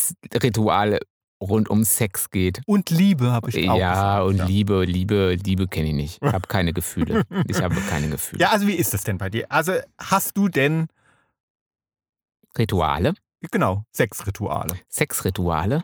[0.43, 0.99] Rituale
[1.41, 2.61] rund um Sex geht.
[2.65, 4.45] Und Liebe habe ich auch Ja, gesagt, und ja.
[4.45, 6.19] Liebe, Liebe, Liebe kenne ich nicht.
[6.21, 7.23] Ich habe keine Gefühle.
[7.47, 8.41] Ich habe keine Gefühle.
[8.41, 9.45] Ja, also wie ist das denn bei dir?
[9.49, 10.87] Also hast du denn,
[12.57, 13.13] Rituale,
[13.51, 14.79] genau, Sexrituale?
[14.89, 15.83] Sexrituale.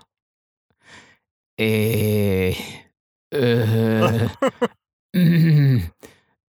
[1.60, 2.52] Äh,
[3.34, 4.30] äh,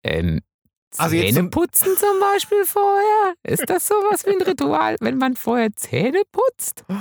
[0.04, 0.40] ähm,
[0.98, 3.34] Also Zähne zum- putzen zum Beispiel vorher?
[3.42, 6.84] Ist das sowas wie ein Ritual, wenn man vorher Zähne putzt?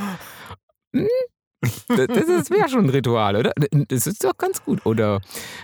[0.94, 1.08] Hm?
[1.62, 3.52] Das, das wäre schon ein Ritual, oder?
[3.88, 4.84] Das ist doch ganz gut.
[4.86, 5.22] Oder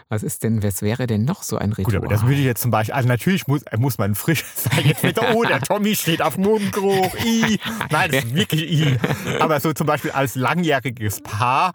[0.10, 1.86] was ist denn, was wäre denn noch so ein Ritual?
[1.86, 4.86] Gut, aber das würde ich jetzt zum Beispiel, also natürlich muss, muss man frisch sein.
[4.86, 7.60] Jetzt mit, oh, der Tommy steht auf Mundgeruch, i.
[7.90, 8.98] Nein, das ist wirklich i.
[9.40, 11.72] Aber so zum Beispiel als langjähriges Paar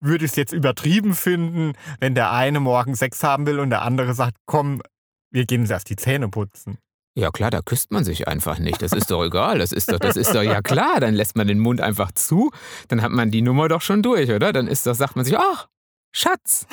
[0.00, 3.82] würde ich es jetzt übertrieben finden, wenn der eine morgen Sex haben will und der
[3.82, 4.82] andere sagt, komm,
[5.30, 6.78] wir gehen uns erst die Zähne putzen.
[7.16, 8.82] Ja klar, da küsst man sich einfach nicht.
[8.82, 9.58] Das ist doch egal.
[9.58, 10.98] Das ist doch, das ist doch ja klar.
[11.00, 12.50] Dann lässt man den Mund einfach zu.
[12.88, 14.52] Dann hat man die Nummer doch schon durch, oder?
[14.52, 15.68] Dann ist doch, sagt man sich, ach,
[16.12, 16.66] Schatz,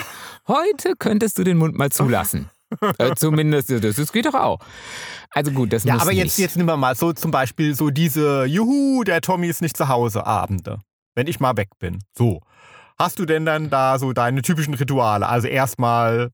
[0.48, 2.50] heute könntest du den Mund mal zulassen.
[2.98, 4.60] Äh, zumindest, das, das geht doch auch.
[5.32, 6.24] Also gut, das Ja, muss aber nicht.
[6.24, 9.76] jetzt, jetzt nehmen wir mal so zum Beispiel so diese Juhu, der Tommy ist nicht
[9.76, 10.80] zu Hause Abende,
[11.14, 12.00] wenn ich mal weg bin.
[12.18, 12.40] So.
[12.98, 15.28] Hast du denn dann da so deine typischen Rituale?
[15.28, 16.30] Also erstmal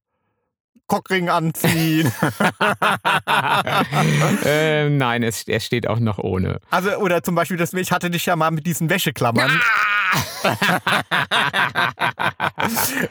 [0.87, 2.11] Cockring anziehen.
[4.45, 6.59] ähm, nein, es, er steht auch noch ohne.
[6.71, 9.51] Also, oder zum Beispiel, das, ich hatte dich ja mal mit diesen Wäscheklammern.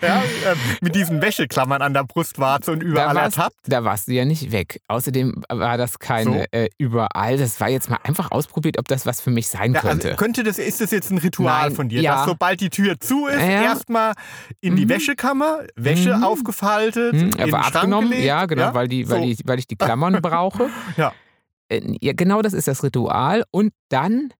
[0.03, 3.57] Ja, äh, mit diesen Wäscheklammern an der Brustwarze und überall warst, ertappt.
[3.67, 4.81] da warst du ja nicht weg.
[4.89, 6.45] Außerdem war das keine So.
[6.59, 7.37] äh, überall.
[7.39, 10.17] Das war jetzt mal einfach ausprobiert, ob das was für mich sein Ja, also könnte.
[10.17, 12.17] könnte das, ist das jetzt ein Ritual Nein, von dir, ja.
[12.17, 13.63] dass sobald die Tür zu ist, Ja.
[13.63, 14.13] erstmal
[14.61, 14.91] in die Mhm.
[14.91, 16.25] Wäschekammer, Wäsche Mhm.
[16.25, 19.25] aufgefaltet, Hm, in war abgenommen, gelegt, ja, genau, weil, die, weil, so.
[19.27, 20.69] die, weil ich die Klammern brauche.
[20.97, 21.13] Ja.
[21.69, 23.45] Äh, ja, genau das ist das Ritual.
[23.51, 24.31] Und dann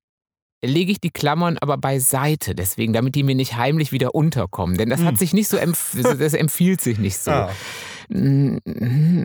[0.65, 4.77] lege ich die Klammern aber beiseite, deswegen, damit die mir nicht heimlich wieder unterkommen.
[4.77, 5.07] Denn das Hm.
[5.07, 7.31] hat sich nicht so, empf das empfiehlt sich nicht so.
[7.31, 7.51] Ja.
[8.11, 8.61] Hm,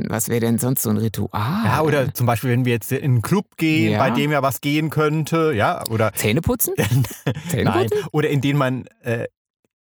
[0.10, 1.66] Was wäre denn sonst so ein Ritual?
[1.66, 4.00] ja, oder zum Beispiel, wenn wir jetzt in einen Club gehen, Ja.
[4.00, 6.74] bei dem ja was gehen könnte, ja, oder Zähne putzen?
[7.54, 9.28] Nein, oder in denen man äh,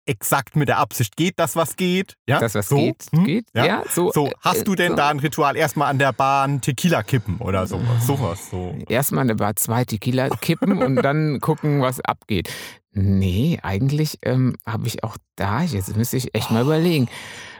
[0.06, 2.16] exakt mit der Absicht geht, dass was geht.
[2.26, 2.40] Ja?
[2.40, 3.24] Das, was so, geht, hm?
[3.24, 3.46] geht.
[3.54, 3.66] Ja.
[3.66, 4.12] Ja, so.
[4.12, 4.96] So, äh, hast du denn so.
[4.96, 5.56] da ein Ritual?
[5.56, 8.06] Erstmal an der Bahn Tequila kippen oder sowas.
[8.06, 8.74] Sowas so.
[8.88, 12.50] Erstmal eine Bar zwei Tequila kippen und dann gucken, was abgeht.
[12.92, 17.08] Nee, eigentlich ähm, habe ich auch da, jetzt müsste ich echt mal überlegen.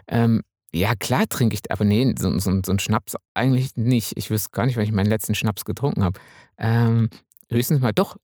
[0.09, 4.13] Ähm, ja, klar trinke ich, aber nee, so, so, so ein Schnaps eigentlich nicht.
[4.17, 6.19] Ich wüsste gar nicht, wann ich meinen letzten Schnaps getrunken habe.
[6.59, 7.11] Ähm,
[7.51, 8.17] höchstens mal doch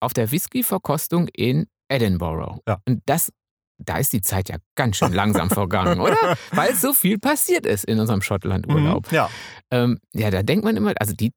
[0.00, 2.60] auf der Whisky-Verkostung in Edinburgh.
[2.66, 2.80] Ja.
[2.86, 3.32] Und das,
[3.84, 6.36] da ist die Zeit ja ganz schön langsam vergangen, oder?
[6.52, 9.10] Weil so viel passiert ist in unserem Schottland-Urlaub.
[9.10, 9.30] Mhm, Ja.
[9.70, 11.32] Ähm, ja, da denkt man immer, also die,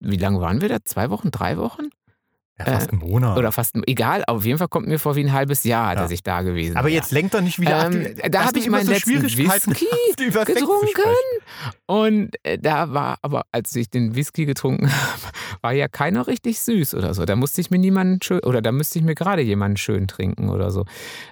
[0.00, 0.78] wie lange waren wir da?
[0.84, 1.88] Zwei Wochen, drei Wochen?
[2.58, 3.38] Ja, fast einen Monat.
[3.38, 6.00] Oder fast, egal, auf jeden Fall kommt mir vor wie ein halbes Jahr, Ja.
[6.00, 6.96] dass ich da gewesen Aber wäre.
[6.96, 7.92] jetzt lenkt doch nicht wieder ab.
[7.94, 10.76] Ähm, Die- da habe ich immer meinen so letzten Whisky getrunken.
[11.86, 15.22] Und äh, da war aber, als ich den Whisky getrunken habe,
[15.62, 17.24] war ja keiner richtig süß oder so.
[17.24, 20.48] Da musste ich mir niemanden schön, oder da müsste ich mir gerade jemanden schön trinken
[20.48, 20.84] oder so.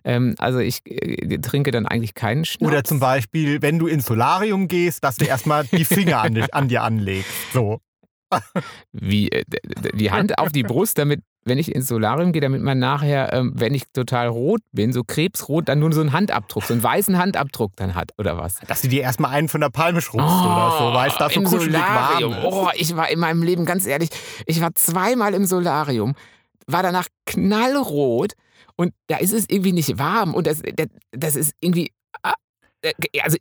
[0.05, 2.71] Ähm, also ich äh, trinke dann eigentlich keinen Schnaps.
[2.73, 6.53] Oder zum Beispiel, wenn du ins Solarium gehst, dass du erstmal die Finger an, dich,
[6.55, 7.31] an dir anlegst.
[7.53, 7.81] So.
[8.93, 9.45] Wie äh,
[9.95, 13.53] die Hand auf die Brust, damit, wenn ich ins Solarium gehe, damit man nachher, ähm,
[13.57, 17.17] wenn ich total rot bin, so krebsrot, dann nur so einen Handabdruck, so einen weißen
[17.19, 18.61] Handabdruck dann hat oder was.
[18.67, 21.41] Dass du dir erstmal einen von der Palme schrubbst oder so, weil es da so
[21.41, 22.33] Oh, im kuschelig warm Solarium.
[22.33, 22.45] ist.
[22.45, 24.11] Oh, ich war in meinem Leben, ganz ehrlich,
[24.47, 26.15] ich war zweimal im Solarium,
[26.67, 28.33] war danach knallrot
[28.77, 31.91] und da ist es irgendwie nicht warm und das, das, das ist irgendwie,
[32.23, 32.35] ah,
[32.83, 33.37] äh, also,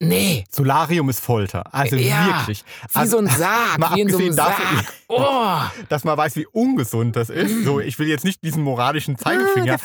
[0.00, 1.72] nee, Solarium ist Folter.
[1.74, 2.64] Also Ja, wirklich.
[2.92, 4.92] wie Also, so ein Sarg, mal wie in so einem abgesehen davon- Sarg.
[5.10, 5.56] Oh,
[5.88, 7.64] dass man weiß, wie ungesund das ist.
[7.64, 9.78] So, ich will jetzt nicht diesen moralischen Zeigefinger.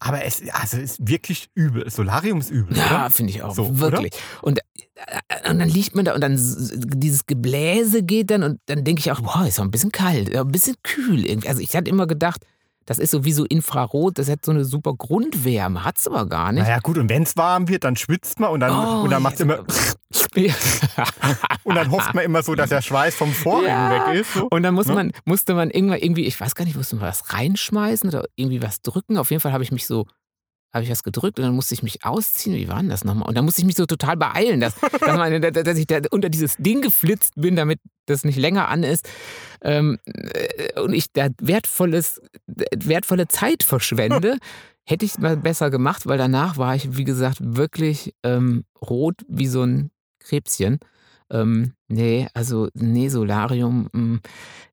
[0.00, 0.08] Ah.
[0.08, 1.88] Aber es also ist wirklich übel.
[1.90, 3.54] Solarium ist übel, Ja, finde ich auch.
[3.54, 4.14] So, wirklich.
[4.40, 8.84] Und, äh, und dann liegt man da und dann dieses Gebläse geht dann und dann
[8.84, 11.48] denke ich auch, boah, ist auch ein bisschen kalt, ein bisschen kühl irgendwie.
[11.50, 12.46] Also ich hatte immer gedacht,
[12.86, 16.62] das ist sowieso Infrarot, das hat so eine super Grundwärme, hat es aber gar nicht.
[16.64, 19.22] Naja, gut, und wenn es warm wird, dann schwitzt man und dann, Oh, und dann
[19.22, 19.58] macht's ja, immer
[21.64, 23.90] und dann hofft man immer so, dass der Schweiß vom Vorhang Ja.
[24.08, 24.34] weg ist.
[24.34, 24.48] So.
[24.50, 24.94] Und dann muss Ne?
[24.94, 28.62] man, musste man irgendwann irgendwie, ich weiß gar nicht, musste man was reinschmeißen oder irgendwie
[28.62, 29.18] was drücken.
[29.18, 30.06] Auf jeden Fall habe ich mich so,
[30.72, 32.56] habe ich was gedrückt und dann musste ich mich ausziehen.
[32.56, 33.28] Wie war denn das nochmal?
[33.28, 36.28] Und dann musste ich mich so total beeilen, dass, dass, meine, dass ich da unter
[36.28, 39.08] dieses Ding geflitzt bin, damit das nicht länger an ist.
[39.62, 44.38] Ähm, äh, und ich da wertvolles, wertvolle Zeit verschwende.
[44.84, 49.46] Hätte ich mal besser gemacht, weil danach war ich, wie gesagt, wirklich ähm, rot wie
[49.46, 50.80] so ein Krebschen.
[51.30, 54.16] Ähm, nee, also, nee, Solarium, mm,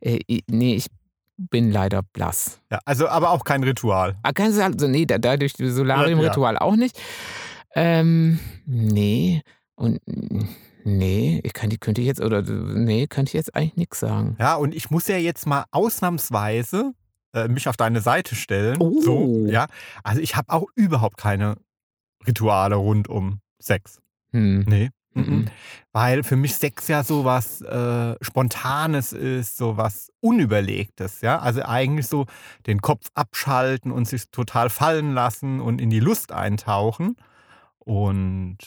[0.02, 0.88] äh, nee, ich
[1.38, 2.60] bin leider blass.
[2.72, 4.16] Ja, also aber auch kein Ritual.
[4.24, 7.00] Ah, kannst du also, nee, da, dadurch Solarium-Ritual auch nicht.
[7.76, 9.42] Ähm, nee.
[9.76, 10.00] Und
[10.84, 14.36] nee, ich kann die könnte ich jetzt oder nee, könnte ich jetzt eigentlich nichts sagen.
[14.40, 16.94] Ja, und ich muss ja jetzt mal ausnahmsweise
[17.34, 18.78] äh, mich auf deine Seite stellen.
[18.80, 19.00] Oh.
[19.02, 19.68] So, ja.
[20.04, 21.58] Also ich habe auch überhaupt keine
[22.26, 24.00] Rituale rund um Sex.
[24.32, 24.66] Hm.
[24.68, 24.90] Nee.
[25.26, 25.36] Mhm.
[25.36, 25.46] Mhm.
[25.94, 31.40] Weil für mich Sex ja so was äh, Spontanes ist, so was Unüberlegtes, ja.
[31.40, 32.26] Also eigentlich so
[32.68, 37.16] den Kopf abschalten und sich total fallen lassen und in die Lust eintauchen.
[37.80, 38.58] Und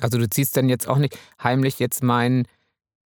[0.00, 2.46] Also du ziehst dann jetzt auch nicht heimlich jetzt meinen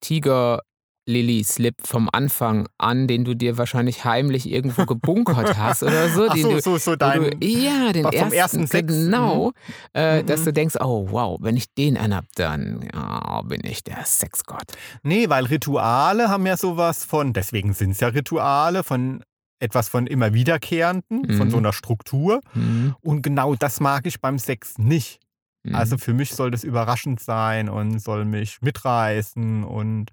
[0.01, 0.63] Tiger
[1.09, 6.27] Lily Slip vom Anfang an, den du dir wahrscheinlich heimlich irgendwo gebunkert hast oder so.
[6.29, 7.39] Ach den so, du, so, so dein.
[7.41, 8.87] du, ja, den vom ersten, ersten Sex.
[8.93, 9.53] genau,
[9.95, 10.27] äh, Mhm.
[10.27, 14.73] dass du denkst, oh wow, wenn ich den anhab, dann ja, bin ich der Sexgott.
[15.03, 19.23] Nee, weil Rituale haben ja sowas von, deswegen sind es ja Rituale, von
[19.61, 21.51] etwas von immer wiederkehrenden, von Mhm.
[21.51, 22.41] so einer Struktur.
[22.55, 22.95] Mhm.
[23.01, 25.21] Und genau das mag ich beim Sex nicht.
[25.65, 25.75] Mhm.
[25.75, 30.11] Also für mich soll das überraschend sein und soll mich mitreißen und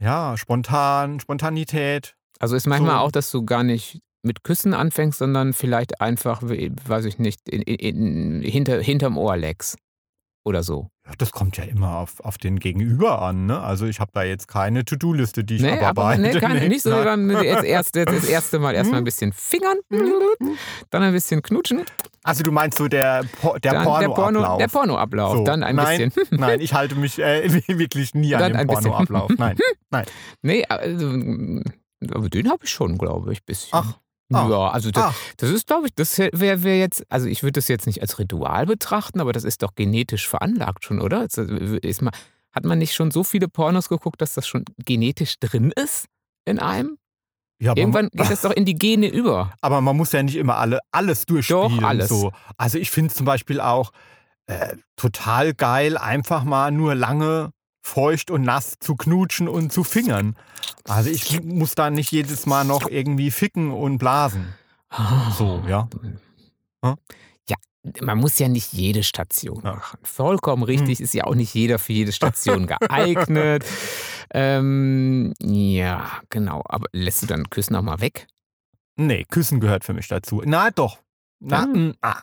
[0.00, 2.14] ja, spontan, Spontanität.
[2.38, 3.04] Also ist manchmal So.
[3.04, 7.48] auch, dass du gar nicht mit Küssen anfängst, sondern vielleicht einfach, we- weiß ich nicht,
[7.48, 9.76] in, in, in, hinter, hinterm Ohr leckst.
[10.48, 10.88] Oder so.
[11.06, 13.44] Ja, das kommt ja immer auf, auf den Gegenüber an.
[13.44, 13.60] Ne?
[13.60, 16.22] Also ich habe da jetzt keine To-Do-Liste, die ich Nee, abarbeite.
[16.22, 17.28] nee, kann, Nee, nicht so nein.
[17.28, 19.76] beim jetzt erst, jetzt das erste Mal erstmal ein bisschen fingern,
[20.90, 21.82] dann ein bisschen knutschen,
[22.22, 24.58] Also du meinst so der, Po- der Porno, Pornoablauf.
[24.58, 26.26] der Pornoablauf, So, dann ein nein, bisschen.
[26.40, 28.84] Nein, ich halte mich äh, wirklich nie an Dann den ein bisschen.
[28.90, 29.30] Pornoablauf.
[29.36, 29.56] Nein.
[30.42, 31.08] Nee, also,
[32.10, 33.70] aber den habe ich schon, glaube ich, ein bisschen.
[33.72, 33.98] Ach,
[34.32, 37.42] ach, ja, also das, Ach, das ist, glaube ich, das wäre wär jetzt, also ich
[37.42, 41.24] würde das jetzt nicht als Ritual betrachten, aber das ist doch genetisch veranlagt schon, oder?
[41.24, 42.12] Ist, ist man,
[42.52, 46.06] hat man nicht schon so viele Pornos geguckt, dass das schon genetisch drin ist
[46.44, 46.98] in einem?
[47.60, 49.52] ja, Irgendwann geht das doch in die Gene über.
[49.60, 51.84] aber man muss ja nicht immer alle, alles durchspielen.
[51.84, 52.08] alles.
[52.08, 52.32] So.
[52.56, 53.92] Also ich finde zum Beispiel auch
[54.46, 57.50] äh, total geil, einfach mal nur lange
[57.88, 60.36] feucht und nass zu knutschen und zu fingern.
[60.84, 64.54] Also ich muss da nicht jedes Mal noch irgendwie ficken und blasen.
[65.36, 65.88] So, ja.
[66.84, 66.96] Hm?
[67.48, 67.56] Ja,
[68.02, 69.74] man muss ja nicht jede Station Ja.
[69.74, 69.98] machen.
[70.02, 73.64] Vollkommen richtig, ist ja auch nicht jeder für jede Station geeignet.
[74.32, 76.62] ähm, ja, genau.
[76.68, 78.26] Aber lässt du dann Küssen auch mal weg?
[78.96, 80.42] Nee, Küssen gehört für mich dazu.
[80.44, 80.98] Na doch.
[81.40, 82.20] Na, mm, ah,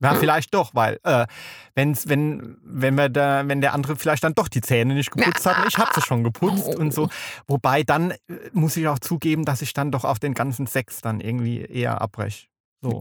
[0.00, 1.26] Na, vielleicht doch, weil äh,
[1.74, 5.44] wenn's, wenn, wenn, wir da, wenn der andere vielleicht dann doch die Zähne nicht geputzt
[5.44, 7.08] hat, und ich habe sie schon geputzt und so.
[7.48, 8.16] Wobei dann äh,
[8.52, 12.00] muss ich auch zugeben, dass ich dann doch auf den ganzen Sex dann irgendwie eher
[12.00, 12.46] abbreche.
[12.80, 13.00] So.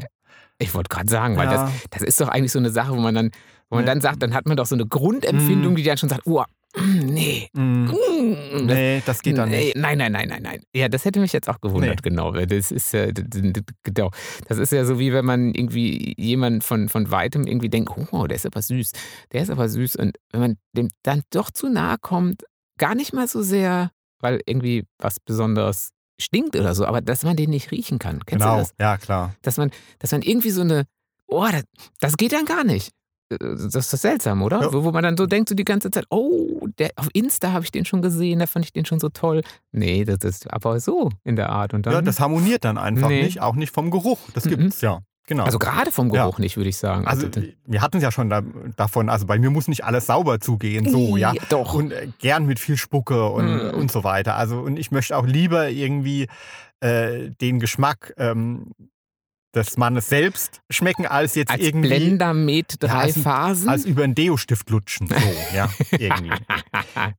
[0.58, 1.72] Ich wollte gerade sagen, weil das, Ja.
[1.92, 3.32] das ist doch eigentlich so eine Sache, wo man dann,
[3.70, 3.92] wo man Ja.
[3.94, 5.76] dann sagt, dann hat man doch so eine Grundempfindung, Mm.
[5.76, 6.44] die dann schon sagt, oh,
[6.84, 7.50] nee.
[7.54, 9.78] Mm, mm, das- nee, das geht dann nee, nicht.
[9.78, 10.62] Nein, nein, nein, nein, nein.
[10.74, 12.34] Ja, das hätte mich jetzt auch gewundert, genau.
[12.34, 13.08] weil Das ist ja,
[13.84, 14.12] genau.
[14.48, 18.28] Das ist ja so, wie wenn man irgendwie jemand von, von weitem irgendwie denkt, oh,
[18.28, 18.92] der ist aber süß,
[19.32, 19.96] der ist aber süß.
[19.98, 22.44] Und wenn man dem dann doch zu nahe kommt,
[22.78, 27.36] gar nicht mal so sehr, weil irgendwie was Besonderes stinkt oder so, aber dass man
[27.36, 28.26] den nicht riechen kann.
[28.26, 28.74] Kennst du Genau, das?
[28.80, 29.36] ja klar.
[29.44, 30.86] Dass man, dass man irgendwie so eine,
[31.28, 31.64] oh, das,
[32.00, 32.92] das geht dann gar nicht.
[33.30, 34.62] Äh, Das ist doch seltsam, oder?
[34.62, 34.74] Ja.
[34.74, 37.64] Wo, wo man dann so denkt, so die ganze Zeit, oh, der, auf Insta habe
[37.66, 39.42] ich den schon gesehen, da fand ich den schon so toll.
[39.72, 41.74] Nee, das ist aber so in der Art.
[41.74, 43.24] Und dann, Ja, das harmoniert dann einfach Nee.
[43.24, 44.20] nicht, auch nicht vom Geruch.
[44.34, 44.50] Das Mhm.
[44.50, 45.00] gibt's ja.
[45.30, 45.44] Genau.
[45.44, 46.24] also gerade vom Ja.
[46.24, 47.06] Geruch nicht, würde ich sagen.
[47.06, 48.42] Also, das- wir hatten es ja schon da,
[48.78, 51.34] davon, also bei mir muss nicht alles sauber zugehen, so, ja.
[51.50, 51.74] Doch.
[51.74, 53.76] Und äh, gern mit viel Spucke und, Mm.
[53.78, 54.36] und so weiter.
[54.38, 56.28] Also, und ich möchte auch lieber irgendwie
[56.80, 58.72] äh, den Geschmack ähm,
[59.58, 63.68] des Mannes selbst schmecken, als jetzt als irgendwie Blender mit Ja, drei ein- Phasen.
[63.70, 65.08] als über einen Deo-Stift lutschen.
[65.08, 65.16] So,
[65.56, 66.32] ja, irgendwie.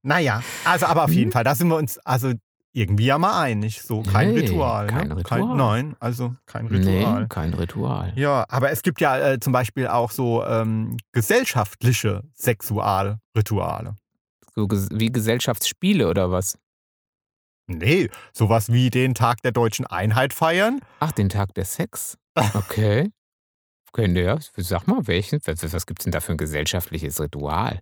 [0.03, 1.17] Naja, also aber auf Mhm.
[1.17, 2.33] jeden Fall, da sind wir uns also
[2.73, 3.83] irgendwie ja mal einig.
[3.83, 4.87] So, kein Nee, Ritual.
[4.87, 5.17] kein ne?
[5.17, 5.57] Ritual.
[5.57, 7.27] nein, also kein nee, Ritual.
[7.29, 8.13] kein Ritual.
[8.15, 13.97] Ja, aber es gibt ja äh, zum Beispiel auch so ähm, gesellschaftliche Sexualrituale.
[14.55, 16.59] So wie Gesellschaftsspiele oder was?
[17.71, 20.81] Nee, sowas wie den Tag der deutschen Einheit feiern.
[21.01, 22.17] Ach, den Tag der Sex?
[22.55, 23.11] Okay.
[23.93, 24.39] Könnte ja.
[24.57, 25.41] Sag mal, welchen?
[25.45, 27.81] Was, was gibt es denn da für ein gesellschaftliches Ritual?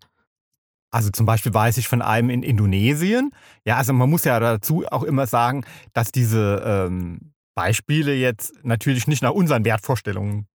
[0.92, 3.32] Also zum Beispiel weiß ich von einem in Indonesien.
[3.66, 9.06] Ja, also man muss ja dazu auch immer sagen, dass diese ähm, Beispiele jetzt natürlich
[9.08, 10.46] nicht nach unseren Wertvorstellungen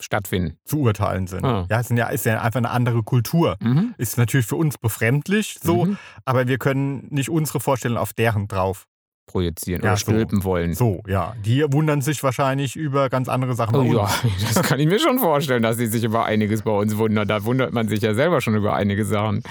[0.00, 0.58] Stattfinden.
[0.64, 1.44] zu urteilen sind.
[1.44, 1.66] Ah.
[1.70, 3.56] Ja, es sind ja, ist ja einfach eine andere Kultur.
[3.60, 3.94] Mhm.
[3.96, 5.98] Ist natürlich für uns befremdlich so, Mhm.
[6.24, 8.86] aber wir können nicht unsere Vorstellungen auf deren drauf.
[9.26, 10.02] Projizieren Ja, oder so.
[10.12, 10.74] stülpen wollen.
[10.74, 11.34] So, ja.
[11.44, 13.74] Die wundern sich wahrscheinlich über ganz andere Sachen.
[13.76, 14.08] Oh bei ja,
[14.54, 17.26] das kann ich mir schon vorstellen, dass sie sich über einiges bei uns wundern.
[17.28, 19.42] Da wundert man sich ja selber schon über einige Sachen.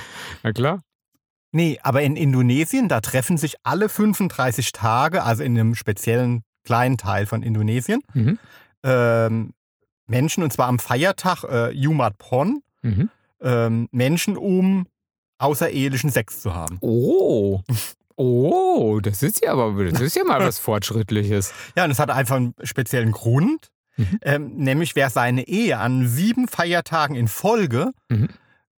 [0.43, 0.81] Na klar.
[1.51, 6.97] Nee, aber in Indonesien, da treffen sich alle 35 Tage, also in einem speziellen kleinen
[6.97, 8.39] Teil von Indonesien, Mhm.
[8.83, 9.53] ähm,
[10.07, 13.09] Menschen, und zwar am Feiertag äh, Jumat Pon, Mhm.
[13.41, 14.87] ähm, Menschen, um
[15.37, 16.77] außerehelichen Sex zu haben.
[16.81, 17.61] Oh.
[18.17, 21.53] Oh, das ist ja aber das ist ja mal was Fortschrittliches.
[21.75, 24.19] Ja, und es hat einfach einen speziellen Grund, Mhm.
[24.23, 28.27] ähm, nämlich wer seine Ehe an sieben Feiertagen in Folge Mhm.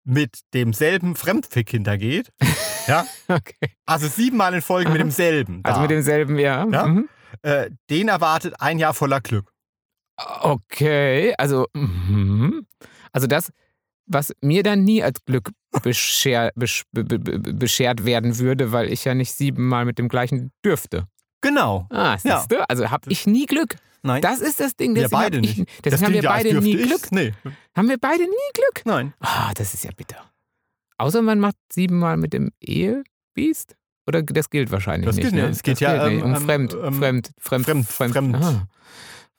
[0.04, 2.32] mit demselben Fremdfick hintergeht,
[2.88, 3.71] ja, Okay.
[3.86, 5.04] also siebenmal in Folge mit Aha.
[5.06, 6.65] demselben, Also da, mit demselben, ja.
[6.69, 6.88] Ja?
[6.88, 7.10] Mhm.
[7.43, 9.52] äh, den erwartet ein Jahr voller Glück.
[10.17, 12.65] Okay, also, mhm.
[13.12, 13.52] also das,
[14.08, 15.52] was mir dann nie als Glück
[15.84, 20.08] bescher, besch, be, be, be, beschert werden würde, weil ich ja nicht siebenmal mit dem
[20.10, 21.08] gleichen dürfte.
[21.41, 21.88] Genau.
[21.89, 22.38] Ah, Ja.
[22.39, 22.68] siehst du?
[22.70, 23.76] Also habe ich nie Glück.
[24.04, 24.94] Nein, Das ist das Ding.
[24.96, 25.70] wir beide hab ich, nicht.
[25.86, 27.12] Deswegen haben wir ja, beide nie dürfte Glück.
[27.12, 27.34] Nee,
[27.76, 28.86] Haben wir beide nie Glück?
[28.86, 29.13] nein.
[29.20, 30.18] Ah, das ist ja bitter.
[30.98, 33.76] Außer man macht siebenmal mit dem Ehebiest?
[34.08, 35.24] Oder das gilt wahrscheinlich Das nicht.
[35.24, 35.48] gilt ne?
[35.48, 35.58] nicht.
[35.58, 36.24] Es geht das ja, gilt nicht.
[36.24, 38.68] ähm, um ähm, Fremd, ähm, Fremd, Fremd, Fremd- Fremd- Ah,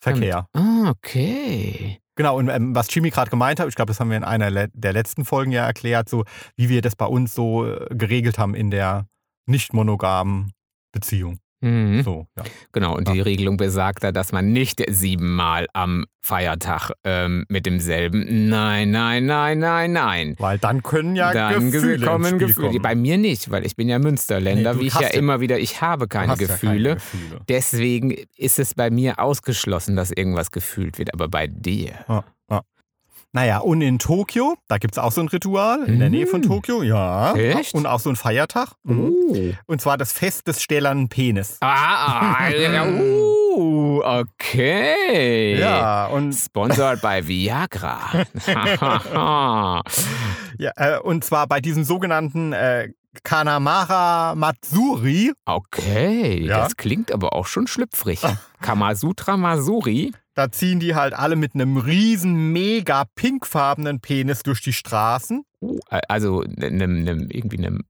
[0.01, 0.49] Verkehr.
[0.53, 2.01] ah, okay.
[2.17, 4.51] Genau, und ähm, was Jimmy gerade gemeint hat, ich glaube, das haben wir in einer
[4.51, 6.25] le der letzten Folgen ja erklärt, so
[6.57, 9.07] wie wir das bei uns so äh, geregelt haben in der
[9.47, 10.53] nicht monogamen
[10.93, 11.39] Beziehung.
[11.63, 12.03] Mhm.
[12.03, 12.45] So, ja.
[12.73, 18.49] Genau, und die Regelung besagt da, dass man nicht siebenmal am Feiertag ähm, mit demselben.
[18.49, 20.37] Nein, nein, nein, nein, nein.
[20.39, 22.69] Weil dann können ja Dann Gefühle kommen Gefühle.
[22.69, 22.83] kommen.
[22.83, 25.59] Bei mir nicht, weil ich bin ja Münsterländer, Nee, wie ich ja ja- immer wieder,
[25.59, 26.95] ich habe keine hast ja Gefühle.
[26.97, 27.41] Gefühle.
[27.49, 31.15] Deswegen ist es bei mir ausgeschlossen, dass irgendwas gefühlt wird.
[31.15, 31.93] Aber bei dir.
[33.37, 36.41] Naja, und in Tokio, da gibt es auch so ein Ritual, in der Nähe von
[36.41, 36.45] Mm.
[36.45, 37.35] Tokio, ja.
[37.35, 37.75] Echt?
[37.75, 38.71] Und auch so ein Feiertag.
[38.83, 39.13] Mhm.
[39.29, 39.37] Oh.
[39.67, 41.59] Und zwar das Fest des stählernen Penis.
[41.61, 45.59] Ah, ah, ja, uh, okay.
[45.61, 48.25] Ja, und, Sponsored bei Viagra.
[50.59, 52.89] ja, äh, und zwar bei diesem sogenannten äh,
[53.23, 55.35] Kanamara Matsuri.
[55.45, 56.61] okay, Ja.
[56.63, 58.23] das klingt aber auch schon schlüpfrig.
[58.63, 60.13] Kamasutra Masuri.
[60.37, 65.43] Da ziehen die halt alle mit einem riesen, mega pinkfarbenen Penis durch die Straßen.
[65.63, 67.85] Uh, also einem, einem, irgendwie einem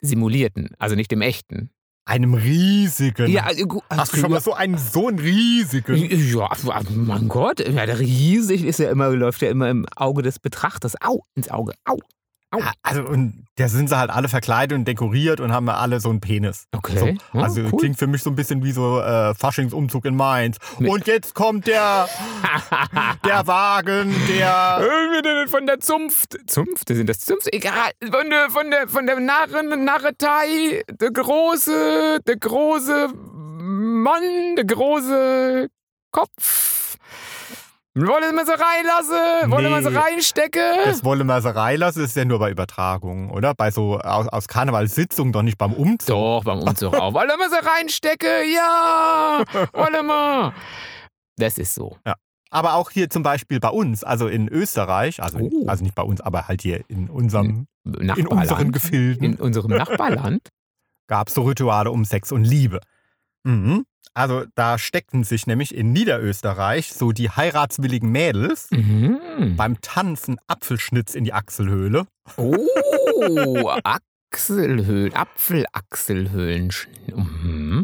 [0.00, 1.70] simulierten, also nicht dem echten.
[2.04, 3.30] Einem riesigen.
[3.30, 5.94] Ja, also, gu- Hast du schon mal so einen, so einen riesigen?
[6.10, 6.50] Ja,
[6.90, 10.94] mein Gott, ja, der riesig ist ja immer, läuft ja immer im Auge des Betrachters.
[11.00, 11.74] Au, ins Auge.
[11.84, 12.00] Au.
[12.54, 16.10] Ja, also, und da sind sie halt alle verkleidet und dekoriert und haben alle so
[16.10, 16.66] einen Penis.
[16.72, 16.98] Okay.
[16.98, 17.06] So,
[17.38, 17.78] Ja, also cool.
[17.78, 20.58] klingt für mich so ein bisschen wie so äh, Faschingsumzug in Mainz.
[20.78, 22.08] Mit- Und jetzt kommt der,
[23.24, 24.86] der Wagen, der.
[25.48, 26.38] Von der Zunft.
[26.46, 26.88] Zunft?
[26.88, 27.52] Sind das Zunft?
[27.52, 27.90] Egal.
[28.02, 30.82] Von der, von der, von der Narren, Narretei.
[30.90, 35.68] Der große, der große Mann, der große
[36.10, 36.81] Kopf.
[37.94, 39.50] Wollen wir sie reinlassen?
[39.50, 39.96] Wollen wir sie Nee.
[39.98, 40.62] reinstecken?
[40.86, 43.54] Das wolle man so reinlassen, ist ja nur bei Übertragungen, oder?
[43.54, 46.06] Bei so aus, aus Karnevalssitzungen, doch nicht beim Umzug.
[46.08, 47.12] Doch, beim Umzug auch.
[47.12, 48.50] Wollen wir sie reinstecken?
[48.54, 49.42] Ja!
[49.74, 50.54] Wollen wir.
[51.36, 51.98] Das ist so.
[52.50, 55.66] Aber auch hier zum Beispiel bei uns, also in Österreich, also, Oh.
[55.68, 58.30] also nicht bei uns, aber halt hier in unserem, in Nachbarland.
[58.30, 60.48] unseren Gefilden, In unserem Nachbarland.
[61.08, 62.80] gab es so Rituale um Sex und Liebe.
[63.44, 63.84] Mhm.
[64.14, 69.56] Also da steckten sich nämlich in Niederösterreich so die heiratswilligen Mädels Mhm.
[69.56, 72.06] beim Tanzen Apfelschnitz in die Achselhöhle.
[72.36, 73.70] Oh,
[74.32, 76.70] Achselhöhlen, Apfelachselhöhlen.
[77.14, 77.80] Mhm.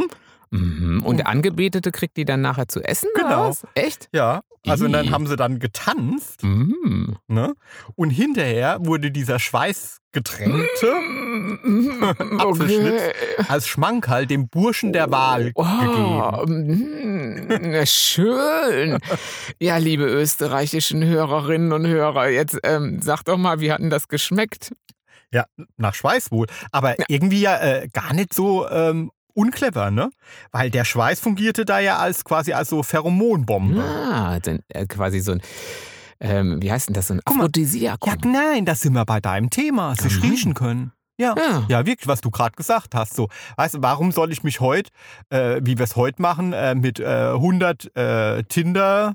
[0.00, 0.08] Mhm.
[0.50, 1.02] Mhm.
[1.04, 3.08] Und der Angebetete kriegt die dann nachher zu essen?
[3.14, 3.48] Genau.
[3.50, 3.66] was?
[3.74, 4.08] Echt?
[4.12, 6.42] Ja, also und dann haben sie dann getanzt.
[6.42, 7.16] Mhm.
[7.28, 7.54] Ne?
[7.96, 10.92] Und hinterher wurde dieser schweißgetränkte
[12.38, 13.12] Apfelschnitz Okay.
[13.48, 17.46] als Schmankerl dem Burschen der Wahl Oh, gegeben.
[17.70, 18.98] Na, schön.
[19.58, 24.08] Ja, liebe österreichischen Hörerinnen und Hörer, jetzt ähm, sag doch mal, wie hat denn das
[24.08, 24.72] geschmeckt?
[25.32, 25.44] Ja,
[25.76, 26.48] nach Schweiß wohl.
[26.72, 30.10] Aber irgendwie ja äh, gar nicht so ähm, unclever, ne?
[30.52, 33.82] Weil der Schweiß fungierte da ja als quasi als so Pheromonbombe.
[33.82, 35.42] Ah, dann, äh, quasi so ein,
[36.20, 37.20] ähm, wie heißt denn das, so ein.
[37.24, 38.12] Aphrodisiakum.
[38.12, 39.94] Ja, nein, da sind wir bei deinem Thema.
[39.96, 40.22] Sich Mhm.
[40.30, 40.92] riechen können.
[41.18, 41.34] Ja.
[41.36, 41.64] Ja.
[41.68, 43.14] Ja, wirklich, was du gerade gesagt hast.
[43.14, 44.90] So, weißt du, warum soll ich mich heute,
[45.28, 49.14] äh, wie wir es heute machen, äh, mit äh, 100 äh, Tinder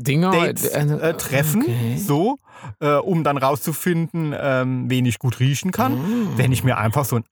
[0.00, 1.96] Dinger Dates äh, treffen, okay.
[1.96, 2.38] so,
[2.80, 6.36] äh, um dann rauszufinden, ähm, wen ich gut riechen kann, Ah.
[6.36, 7.24] wenn ich mir einfach so einen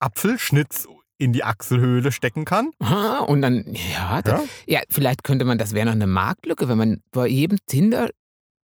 [0.00, 0.86] Apfelschnitz
[1.18, 2.70] in die Achselhöhle stecken kann.
[2.80, 4.80] Ah, und dann, ja, da, Ja?
[4.88, 8.08] vielleicht könnte man, das wäre noch eine Marktlücke, wenn man bei jedem Tinder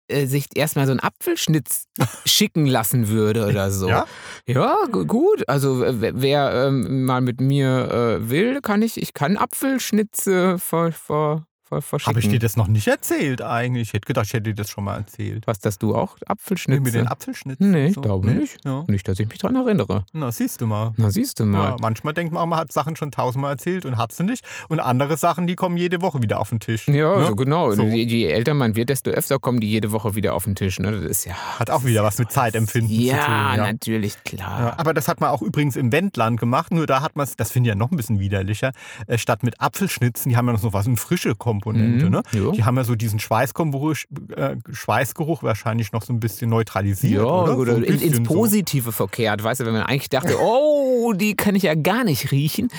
[0.08, 1.86] äh, sich erstmal so einen Apfelschnitz
[2.26, 3.88] schicken lassen würde oder so.
[3.89, 4.06] Ja?
[4.48, 5.48] Ja, gu- gut.
[5.50, 7.89] Also wer- wer ähm, mal mit mir
[8.22, 11.45] äh, will, kann ich, ich kann Apfelschnitze ver, ver
[11.82, 12.15] verschicken.
[12.15, 13.89] Habe ich dir das noch nicht erzählt eigentlich?
[13.89, 15.47] Ich hätte gedacht, ich hätte dir das schon mal erzählt.
[15.47, 16.82] Was, dass du auch Apfelschnitze?
[16.82, 17.71] Mit den Apfelschnitzen?
[17.71, 18.01] Nee, ich so.
[18.01, 18.39] glaube Nee?
[18.41, 18.57] nicht.
[18.65, 18.84] Ja.
[18.88, 20.05] Nicht, dass ich mich dran erinnere.
[20.13, 20.93] Na, siehst du mal.
[20.97, 21.71] Na, siehst du mal.
[21.71, 24.45] Ja, manchmal denkt man, man hat Sachen schon tausendmal erzählt und hat sie nicht.
[24.69, 26.88] Und andere Sachen, die kommen jede Woche wieder auf den Tisch.
[26.88, 27.28] Ja, ne?
[27.28, 27.71] so genau.
[27.71, 27.84] So.
[27.84, 30.80] Je, je älter man wird, desto öfter kommen die jede Woche wieder auf den Tisch.
[30.80, 30.91] Ne?
[30.91, 31.34] Das ist ja.
[31.59, 33.34] Hat auch wieder was mit Zeitempfinden ja, zu tun.
[33.34, 33.57] Ja.
[33.57, 34.74] natürlich, klar.
[34.78, 37.51] Aber das hat man auch übrigens im Wendland gemacht, nur da hat man es, das
[37.51, 38.71] finde ich ja noch ein bisschen widerlicher,
[39.07, 41.62] äh, statt mit Apfelschnitzen, die haben ja noch so was, eine frische Komponente.
[41.72, 42.22] Mhm, Ne?
[42.34, 42.51] ja.
[42.51, 43.95] Die haben ja so diesen Schweißgeruch,
[44.36, 47.22] äh, Schweißgeruch wahrscheinlich noch so ein bisschen neutralisiert.
[47.22, 48.34] Ja, oder, oder, so in, ins bisschen so.
[48.34, 52.32] Positive verkehrt, weißt du, wenn man eigentlich dachte, oh, die kann ich ja gar nicht
[52.32, 52.70] riechen.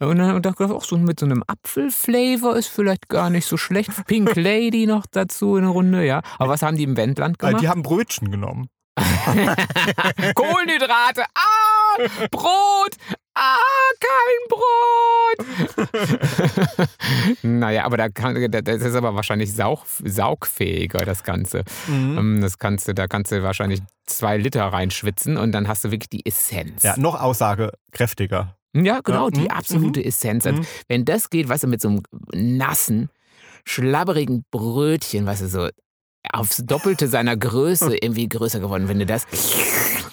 [0.00, 3.56] Und dann dachte ich, auch so mit so einem Apfelflavor ist vielleicht gar nicht so
[3.56, 3.90] schlecht.
[4.06, 6.20] Pink Lady noch dazu in der Runde, ja.
[6.38, 7.62] Aber was haben die im Wendland Äh, gemacht?
[7.62, 8.68] Die haben Brötchen genommen.
[10.34, 12.96] Kohlenhydrate, ah, Brot,
[13.34, 13.58] ah,
[14.00, 15.46] kein Brot.
[17.42, 21.64] naja, aber da kann, das ist aber wahrscheinlich saug, saugfähiger, das Ganze.
[21.86, 22.18] Mhm.
[22.18, 25.90] Ähm, Das kannst du, da kannst du wahrscheinlich zwei Liter reinschwitzen und dann hast du
[25.90, 26.82] wirklich die Essenz.
[26.82, 28.56] Ja, noch aussagekräftiger.
[28.74, 30.46] Ja, genau, Ja, die mhm, absolute Essenz.
[30.46, 30.66] Also, mhm.
[30.88, 33.08] Wenn das geht, weißt du, mit so einem nassen,
[33.64, 35.68] schlabberigen Brötchen, weißt du, so
[36.32, 38.88] aufs Doppelte seiner Größe irgendwie größer geworden.
[38.88, 39.26] Wenn du das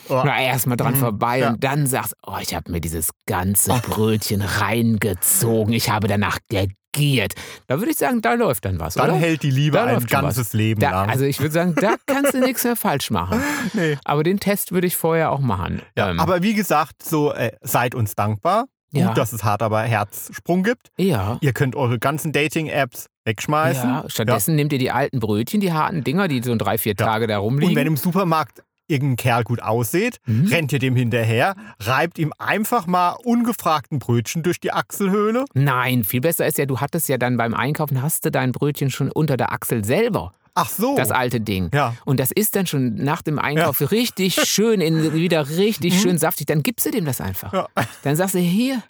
[0.10, 0.22] Oh.
[0.26, 1.50] na, erstmal dran Mhm, vorbei ja.
[1.50, 7.34] und dann sagst, oh, ich habe mir dieses ganze Brötchen reingezogen, ich habe danach gegiert.
[7.68, 9.20] Da würde ich sagen, da läuft dann was, Dann oder?
[9.20, 11.10] hält die Liebe Da ein ganzes Leben Da, lang.
[11.10, 13.42] also ich würde sagen, da kannst du nichts mehr falsch machen.
[13.74, 13.98] nee.
[14.04, 15.82] Aber den Test würde ich vorher auch machen.
[15.98, 18.66] ja, Ähm, aber wie gesagt, so äh, seid uns dankbar.
[18.94, 19.14] Gut, Ja.
[19.14, 20.90] dass es hart aber Herzsprung gibt.
[20.98, 21.38] ja.
[21.40, 23.90] Ihr könnt eure ganzen Dating-Apps wegschmeißen.
[23.90, 27.06] Ja, stattdessen nehmt ihr die alten Brötchen, die harten Dinger, die so drei, vier Ja.
[27.06, 27.76] Tage da Und rumliegen.
[27.78, 28.62] wenn im Supermarkt
[28.92, 30.48] irgendein Kerl gut aussieht, Mhm.
[30.48, 35.46] rennt ihr dem hinterher, reibt ihm einfach mal ungefragten Brötchen durch die Achselhöhle.
[35.54, 38.92] Nein, viel besser ist ja, du hattest ja dann beim Einkaufen, hast du dein Brötchen
[38.92, 40.96] schon unter der Achsel selber, Ach so.
[40.98, 41.70] das alte Ding.
[41.74, 41.96] ja.
[42.06, 46.46] Und das ist dann schon nach dem Einkauf richtig schön, in, wieder richtig schön saftig.
[46.48, 47.54] Dann gibst du dem das einfach.
[47.54, 47.60] Mhm.
[47.60, 47.68] Ja.
[48.04, 48.84] Dann sagst du, hier,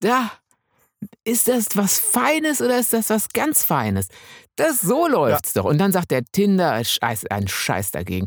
[0.00, 0.30] da,
[1.24, 4.08] ist das was Feines oder ist das was ganz Feines?
[4.56, 5.64] Das so läuft's doch.
[5.64, 8.26] Und dann sagt der Tinder Scheiß, ein Scheiß dagegen.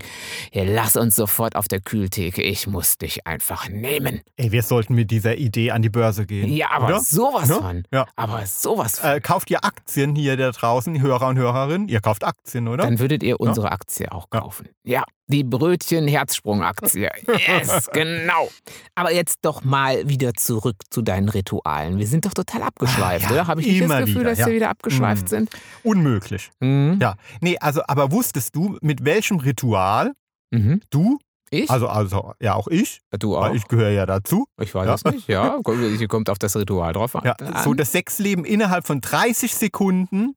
[0.51, 2.41] Ja, lass uns sofort auf der Kühltheke.
[2.43, 4.21] Ich muss dich einfach nehmen.
[4.37, 6.51] Ey, wir sollten mit dieser Idee an die Börse gehen.
[6.51, 6.99] Ja, aber oder?
[7.01, 7.55] sowas Ne?
[7.55, 7.83] von.
[7.91, 8.05] Ja.
[8.15, 9.09] Aber sowas von.
[9.09, 11.87] Äh, kauft ihr Aktien hier da draußen, Hörer und Hörerinnen?
[11.89, 12.83] Ihr kauft Aktien, oder?
[12.83, 14.39] Dann würdet ihr unsere Aktie auch Ja.
[14.41, 14.69] kaufen.
[14.83, 17.09] Ja, die Brötchen-Herzsprung-Aktie.
[17.47, 18.49] Yes, genau.
[18.95, 21.97] Aber jetzt doch mal wieder zurück zu deinen Ritualen.
[21.99, 23.47] Wir sind doch total abgeschweift, ja, oder?
[23.47, 24.45] Habe ich nicht das Gefühl, wieder, dass ja.
[24.47, 25.27] wir wieder abgeschweift Mhm.
[25.27, 25.49] sind?
[25.83, 26.18] Unmöglich.
[26.59, 26.99] Mhm.
[27.01, 27.15] Ja.
[27.41, 30.13] Nee, also, aber wusstest du, mit welchem Ritual
[30.51, 30.81] Mhm.
[30.89, 31.19] du,
[31.51, 31.69] Ich?
[31.69, 33.53] also, also ja auch ich, du auch?
[33.53, 34.95] ich gehöre ja dazu, Ich weiß Ja.
[34.95, 35.59] es nicht, ja.
[35.63, 37.23] Kommt- Hier kommt auf das Ritual drauf an.
[37.25, 40.33] ja, so das Sexleben innerhalb von 30 Sekunden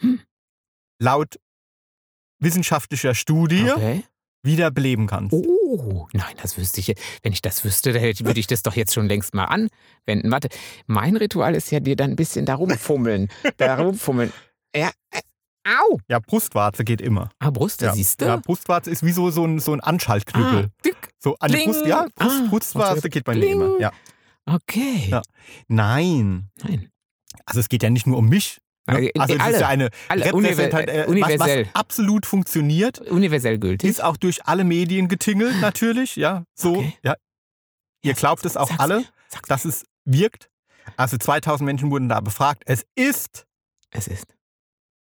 [0.00, 0.20] Hm.
[1.00, 1.36] laut
[2.40, 4.04] wissenschaftlicher Studie Okay.
[4.44, 5.32] wiederbeleben kannst.
[5.32, 6.92] Oh, nein, das wüsste ich.
[7.22, 10.30] Wenn ich das wüsste, dann würde ich das doch jetzt schon längst mal anwenden.
[10.32, 10.48] Warte,
[10.86, 13.28] mein Ritual ist ja dir dann ein bisschen da rumfummeln.
[13.58, 14.32] da rumfummeln.
[14.74, 15.20] Ja, äh,
[15.64, 15.98] au.
[16.08, 17.30] Ja, Brustwarze geht immer.
[17.38, 17.92] Ah, Brust, Ja.
[17.94, 18.26] siehst du?
[18.26, 20.64] Ja, Brustwarze ist wie so, so ein, so ein Anschaltknüppel.
[20.70, 20.96] Ah, dick.
[21.18, 21.64] so an die.
[21.64, 23.78] Brust, ja, Brust, Ah, Brustwarze geht bei mir immer.
[23.80, 23.92] Ja.
[24.46, 25.06] Okay.
[25.08, 25.22] Ja.
[25.68, 26.50] Nein.
[26.62, 26.90] Nein.
[27.46, 28.58] Also es geht ja nicht nur um mich.
[28.88, 29.10] Ne?
[29.10, 31.60] Äh, Also es alle, ist ja eine alle, Repräsentant, univer- äh, universell.
[31.66, 33.88] Was, was absolut funktioniert, Universell gültig.
[33.88, 36.16] ist auch durch alle Medien getingelt natürlich.
[36.16, 36.76] Ja, so.
[36.78, 36.96] Okay.
[37.04, 37.14] Ja.
[38.02, 40.50] Ihr glaubt es auch Sag's alle, sag's dass es wirkt.
[40.96, 42.64] Also 2000 Menschen wurden da befragt.
[42.66, 43.46] Es ist.
[43.90, 44.26] Es ist.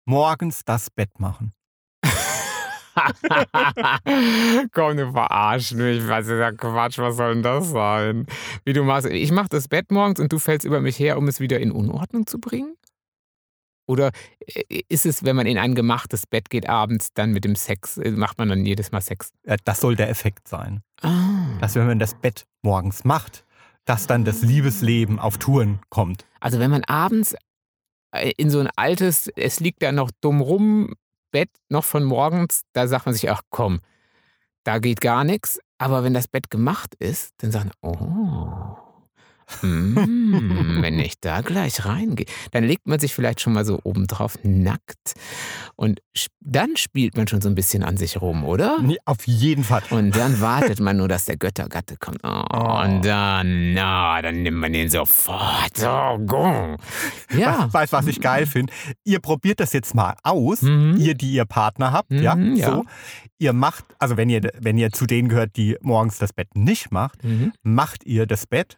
[0.06, 1.54] Morgens das Bett machen.
[4.74, 6.08] Komm, du verarsch mich.
[6.08, 6.98] Was ist ja Quatsch?
[7.00, 8.26] Was soll denn das sein?
[8.66, 9.08] Wie du machst.
[9.08, 11.72] Ich mach das Bett morgens und du fällst über mich her, um es wieder in
[11.72, 12.76] Unordnung zu bringen?
[13.88, 14.12] Oder
[14.46, 17.98] äh, ist es, wenn man in ein gemachtes Bett geht abends, dann mit dem Sex,
[17.98, 19.32] äh, macht man dann jedes Mal Sex?
[19.44, 20.82] Äh, Das soll der Effekt sein.
[21.02, 21.58] Ah.
[21.60, 23.44] Dass wenn man das Bett morgens macht,
[23.86, 26.26] dass dann das Liebesleben auf Touren kommt.
[26.40, 27.36] Also wenn man abends
[28.38, 30.94] in so ein altes, es liegt da noch dumm rum,
[31.32, 33.80] Bett noch von morgens, da sagt man sich, ach komm,
[34.64, 35.60] da geht gar nichts.
[35.78, 38.61] Aber wenn das Bett gemacht ist, dann sagt man, oh,
[39.62, 44.38] mm, wenn ich da gleich reingehe, dann legt man sich vielleicht schon mal so obendrauf
[44.44, 45.14] nackt
[45.76, 46.00] und
[46.40, 48.80] dann spielt man schon so ein bisschen an sich rum, oder?
[48.82, 49.82] Nee, auf jeden Fall.
[49.92, 52.20] Und dann wartet man nur, dass der Göttergatte kommt.
[52.24, 52.82] Oh, Oh.
[52.84, 55.72] Und dann, na, dann nimmt man den sofort.
[55.84, 56.76] Oh, go.
[57.36, 57.72] Ja.
[57.72, 58.74] Weißt du, was ich geil finde?
[59.06, 60.96] Ihr probiert das jetzt mal aus, Mhm.
[60.98, 62.72] ihr, die ihr Partner habt, ja, Mhm, ja.
[62.72, 62.86] so.
[63.40, 66.92] Ihr macht, also wenn ihr, wenn ihr zu denen gehört, die morgens das Bett nicht
[66.92, 67.54] macht, Mhm.
[67.64, 68.78] macht ihr das Bett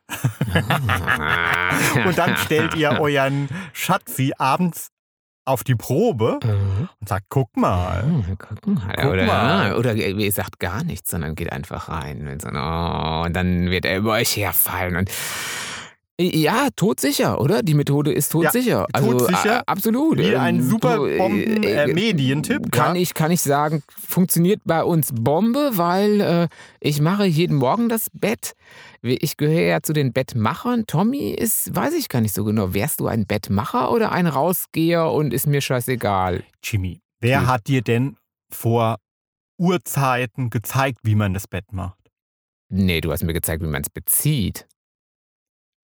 [2.05, 4.89] und dann stellt ihr euren Schatzi abends
[5.45, 6.87] auf die Probe Mhm.
[7.01, 8.03] und sagt, guck mal.
[8.03, 8.93] Hm, guck mal.
[8.95, 9.75] Guck oder, mal.
[9.75, 12.27] oder ihr sagt gar nichts, sondern geht einfach rein.
[12.29, 14.95] Und, so, oh, und dann wird er über euch herfallen.
[14.95, 15.11] Und
[16.21, 17.63] ja, todsicher, oder?
[17.63, 18.85] Die Methode ist todsicher.
[18.93, 19.59] also, todsicher.
[19.59, 20.19] äh, absolut.
[20.19, 22.71] Wie ein Ähm, super äh, Bomben äh, äh, Medientipp.
[22.71, 23.01] Kann ja.
[23.01, 26.47] ich, kann ich sagen, funktioniert bei uns Bombe, weil äh,
[26.79, 28.53] ich mache jeden Morgen das Bett.
[29.01, 30.85] Ich gehöre ja zu den Bettmachern.
[30.85, 32.73] Tommy ist, weiß ich gar nicht so genau.
[32.73, 36.43] Wärst du ein Bettmacher oder ein Rausgeher und ist mir scheißegal?
[36.63, 37.47] Jimmy, wer Hm.
[37.47, 38.17] hat dir denn
[38.51, 38.97] vor
[39.57, 41.97] Urzeiten gezeigt, wie man das Bett macht?
[42.69, 44.67] Nee, du hast mir gezeigt, wie man es bezieht.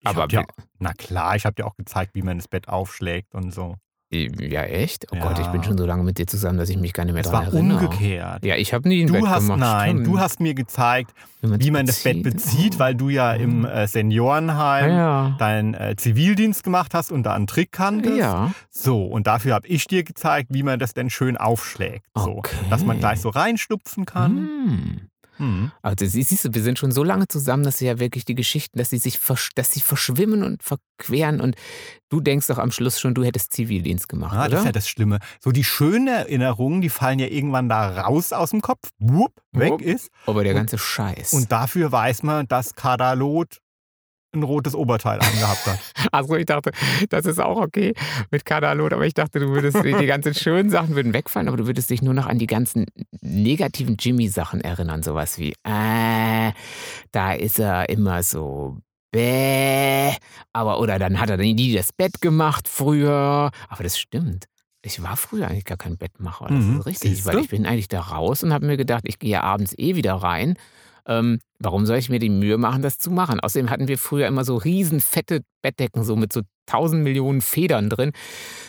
[0.00, 0.44] Ich Aber dir,
[0.78, 3.76] na klar, ich habe dir auch gezeigt, wie man das Bett aufschlägt und so.
[4.12, 5.06] Ja, echt?
[5.12, 5.22] Oh Ja.
[5.28, 7.22] Gott, ich bin schon so lange mit dir zusammen, dass ich mich gar nicht mehr
[7.24, 7.84] Es daran war erinnere.
[7.84, 8.44] umgekehrt.
[8.44, 9.60] Ja, ich habe nie ein Du Bett hast, gemacht.
[9.60, 13.64] nein, du hast mir gezeigt, man's wie man das Bett bezieht, weil du ja im
[13.64, 15.36] äh, Ah, Seniorenheim ja.
[15.38, 18.16] deinen äh, Zivildienst gemacht hast und da einen Trick kanntest.
[18.16, 18.52] Ja.
[18.68, 22.04] So, und dafür habe ich dir gezeigt, wie man das denn schön aufschlägt.
[22.16, 22.56] So, Okay.
[22.68, 24.36] dass man gleich so reinschlupfen kann.
[24.38, 25.09] Hm.
[25.40, 25.72] Hm.
[25.82, 28.34] Also sie- siehst du, wir sind schon so lange zusammen, dass sie ja wirklich die
[28.34, 29.18] Geschichten, dass sie sich
[29.54, 31.56] dass sie verschwimmen und verqueren und
[32.10, 34.50] du denkst doch am Schluss schon, du hättest Zivildienst gemacht, Ja, oder?
[34.50, 35.18] das ist ja das Schlimme.
[35.42, 39.72] So die schönen Erinnerungen, die fallen ja irgendwann da raus aus dem Kopf, wupp, weg
[39.72, 39.80] Wupp.
[39.82, 40.10] ist.
[40.26, 41.32] Aber der Und- ganze Scheiß.
[41.32, 43.58] Und dafür weiß man, dass Kadalot
[44.32, 45.78] ein rotes Oberteil angehabt hat.
[46.12, 46.70] also ich dachte,
[47.08, 47.94] das ist auch okay
[48.30, 51.66] mit Kadalot, aber ich dachte, du würdest die, ganzen schönen Sachen würden wegfallen, aber du
[51.66, 52.86] würdest dich nur noch an die ganzen
[53.20, 56.52] negativen Jimmy-Sachen erinnern, sowas wie, äh,
[57.12, 58.78] da ist er immer so
[59.12, 60.12] bäh,
[60.52, 64.46] aber oder dann hat er nie das Bett gemacht früher, aber das stimmt.
[64.82, 67.88] Ich war früher eigentlich gar kein Bettmacher, das Mhm, ist richtig, weil ich bin eigentlich
[67.88, 70.54] da raus und habe mir gedacht, ich gehe ja abends eh wieder rein.
[71.06, 73.40] Ähm, warum soll ich mir die Mühe machen, das zu machen?
[73.40, 77.90] Außerdem hatten wir früher immer so riesen fette Bettdecken, so mit so tausend Millionen Federn
[77.90, 78.12] drin.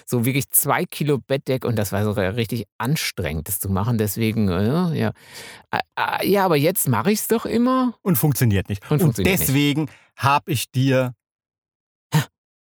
[0.06, 3.98] So wirklich zwei Kilo Bettdeck und das war so richtig anstrengend, das zu machen.
[3.98, 5.12] Deswegen, äh, ja.
[5.72, 7.96] Äh, ja, aber jetzt mache ich es doch immer.
[8.02, 8.90] Und funktioniert nicht.
[8.92, 9.48] Und funktioniert nicht.
[9.48, 11.14] deswegen habe ich dir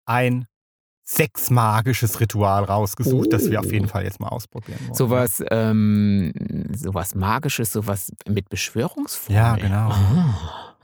[0.05, 0.45] ein
[1.03, 3.89] sechsmagisches Ritual rausgesucht, das wir auf jeden Oh.
[3.89, 4.95] Fall jetzt mal ausprobieren wollen.
[4.95, 6.31] Sowas, ähm,
[6.73, 9.41] sowas Magisches, sowas mit Beschwörungsformel.
[9.41, 9.89] Ja, genau.
[9.89, 10.75] Ah.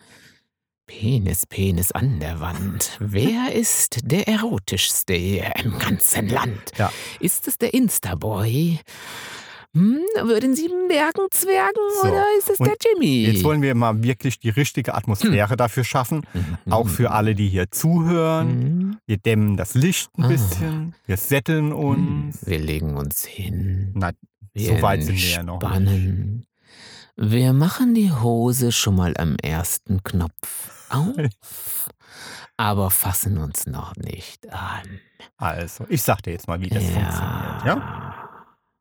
[0.88, 2.98] Penis, Penis an der Wand.
[3.00, 6.72] Wer ist der erotischste im ganzen Land?
[6.78, 6.92] Ja.
[7.20, 8.80] Ist es der Instaboy?
[9.76, 13.26] Hm, würden Sie merken, Zwergen, So, oder ist es und der Jimmy?
[13.26, 16.26] Jetzt wollen wir mal wirklich die richtige Atmosphäre dafür schaffen.
[16.34, 16.74] Mhm.
[16.74, 18.48] Auch für alle, die hier zuhören.
[18.60, 18.98] Mhm.
[19.06, 20.28] Wir dämmen das Licht ein Ah.
[20.28, 20.96] bisschen.
[21.06, 22.46] Wir setteln uns.
[22.48, 23.92] Wir legen uns hin.
[23.96, 24.12] Na,
[24.54, 26.48] Wir so weit sind wir ja noch nicht.
[27.16, 31.90] Wir machen die Hose schon mal am ersten Knopf auf,
[32.58, 35.00] aber fassen uns noch nicht an.
[35.38, 37.66] Also, ich sag dir jetzt mal, wie das funktioniert.
[37.66, 37.99] Ja?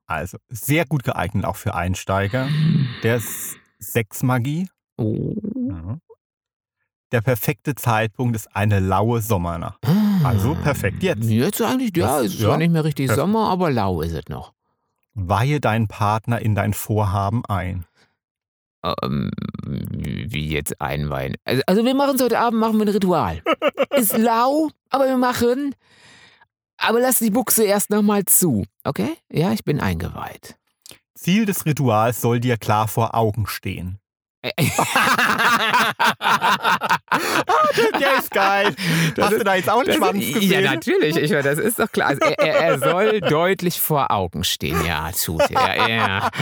[0.09, 2.49] Also, sehr gut geeignet auch für Einsteiger.
[3.03, 4.69] Der ist Sexmagie.
[4.97, 5.35] Oh.
[7.13, 9.79] Der perfekte Zeitpunkt ist eine laue Sommernacht.
[10.25, 11.25] Also perfekt jetzt.
[11.25, 13.21] Jetzt eigentlich, ja, es ist ja, zwar nicht mehr richtig perfekt.
[13.21, 14.53] Sommer, aber lau ist es noch.
[15.15, 17.85] Weihe deinen Partner in dein Vorhaben ein.
[18.85, 19.31] Ähm,
[19.65, 21.37] wie jetzt einweihen.
[21.45, 23.43] Also, also wir machen es heute Abend, machen wir ein Ritual.
[23.91, 25.75] Ist lau, aber wir machen.
[26.79, 29.17] Aber lass die Buchse erst nochmal zu, okay?
[29.31, 30.57] Ja, ich bin eingeweiht.
[31.15, 33.99] Ziel des Rituals soll dir klar vor Augen stehen.
[38.01, 38.75] Der ist geil.
[39.17, 40.51] Das Hast ist- du da jetzt auch einen Das- Schwanz gesehen?
[40.51, 41.17] Ja, natürlich.
[41.17, 42.09] Ich, das ist doch klar.
[42.09, 44.79] Also er, er, soll deutlich vor Augen stehen.
[44.87, 45.89] Ja, tut er.
[45.89, 46.31] Ja.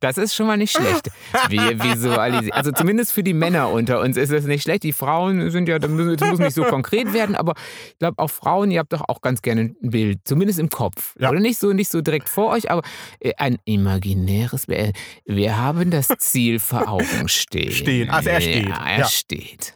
[0.00, 1.10] Das ist schon mal nicht schlecht.
[1.48, 2.52] Wir visualisieren.
[2.52, 4.82] Also zumindest für die Männer unter uns ist es nicht schlecht.
[4.84, 7.54] Die Frauen sind ja, das muss das muss nicht so konkret werden, aber
[7.92, 11.14] ich glaube auch Frauen, ihr habt doch auch ganz gerne ein Bild, zumindest im Kopf.
[11.18, 11.30] Ja.
[11.30, 12.82] Oder nicht so, nicht so direkt vor euch, aber
[13.20, 14.96] äh, ein imaginäres Bild.
[15.26, 17.72] Wir haben das Ziel vor Augen stehen.
[17.72, 18.10] Stehen.
[18.10, 18.68] Also er steht.
[18.68, 19.06] Ja, er Ja.
[19.08, 19.74] steht.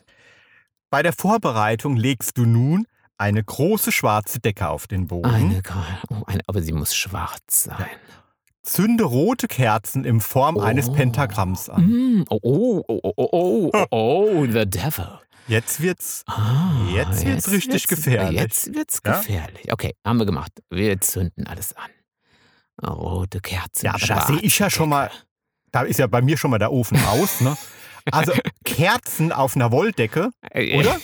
[0.91, 2.87] Bei der Vorbereitung legst du nun
[3.19, 5.31] eine große schwarze Decke auf den Boden.
[5.31, 5.63] Eine,
[6.11, 7.87] oh, eine, aber sie muss schwarz sein.
[8.63, 10.93] Zünde rote Kerzen in Form eines Oh.
[10.93, 11.85] Pentagramms an.
[11.87, 15.21] Mm, oh, oh, oh, oh, oh, oh, oh, the devil.
[15.47, 18.41] Jetzt wird's Ah, Jetzt wird's richtig gefährlich.
[18.41, 19.19] Jetzt wird's Ja?
[19.19, 19.71] gefährlich.
[19.73, 20.53] Okay, haben wir gemacht.
[20.71, 21.91] Wir zünden alles an.
[22.83, 23.85] Rote Kerzen.
[23.87, 25.11] Ja, aber da sehe ich ja schon mal.
[25.75, 27.57] Da ist ja bei mir schon mal der Ofen aus, ne?
[28.13, 28.33] Also
[28.65, 30.99] Kerzen auf einer Wolldecke Äh, oder?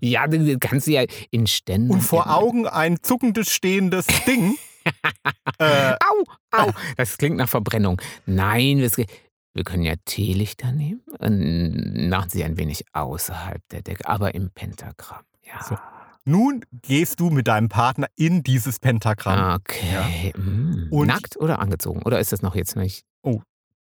[0.00, 1.90] Ja, du du kannst sie ja in Ständen.
[1.90, 4.56] und vor Augen ein zuckendes, stehendes Ding.
[5.58, 6.70] äh, Au, au.
[6.96, 8.00] Das klingt nach Verbrennung.
[8.26, 14.06] Nein, das, wir können ja Teelichter nehmen und machen sie ein wenig außerhalb der Decke,
[14.08, 15.24] aber im Pentagramm.
[15.42, 15.64] Ja.
[15.64, 15.76] So.
[16.24, 19.56] nun gehst du mit deinem Partner in dieses Pentagramm.
[19.56, 20.32] Okay.
[20.36, 20.88] Mm.
[20.90, 22.02] Und- nackt oder angezogen?
[22.02, 23.04] Oder ist das noch jetzt nicht?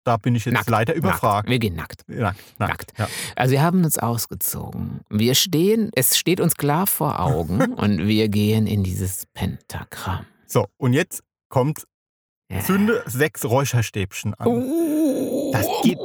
[0.03, 1.47] Da bin ich jetzt Nackt, leider überfragt.
[1.47, 1.49] Nackt.
[1.49, 2.07] Wir gehen nackt.
[2.09, 2.39] Nackt.
[2.59, 2.93] Nackt.
[2.97, 3.07] Ja.
[3.35, 4.99] Also wir haben uns ausgezogen.
[5.09, 10.25] Wir stehen, es steht uns klar vor Augen und wir gehen in dieses Pentagramm.
[10.45, 11.85] So, und jetzt kommt
[12.51, 12.59] Ja.
[12.59, 14.47] Zünde sechs Räucherstäbchen an.
[14.47, 15.97] Uh, Das geht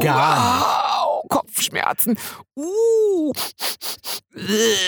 [0.00, 0.87] gar wow,
[1.28, 2.18] Kopfschmerzen.
[2.56, 3.32] Uh.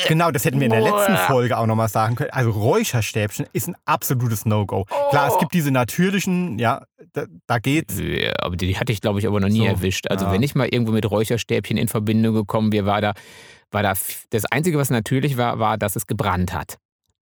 [0.09, 1.16] Genau, das hätten wir in der letzten.
[1.16, 2.30] Folge auch nochmal sagen können.
[2.30, 4.84] Also Räucherstäbchen ist ein absolutes No-Go.
[5.11, 5.38] Klar, es Oh.
[5.38, 7.99] gibt diese natürlichen, ja, da, da geht's.
[7.99, 10.09] Ja, aber die hatte ich, glaube ich, aber noch nie So, erwischt.
[10.09, 10.32] Also ja.
[10.32, 13.12] wenn ich mal irgendwo mit Räucherstäbchen in Verbindung gekommen wäre, war da,
[13.70, 13.95] war da
[14.30, 16.76] das Einzige, was natürlich war, war, dass es gebrannt hat.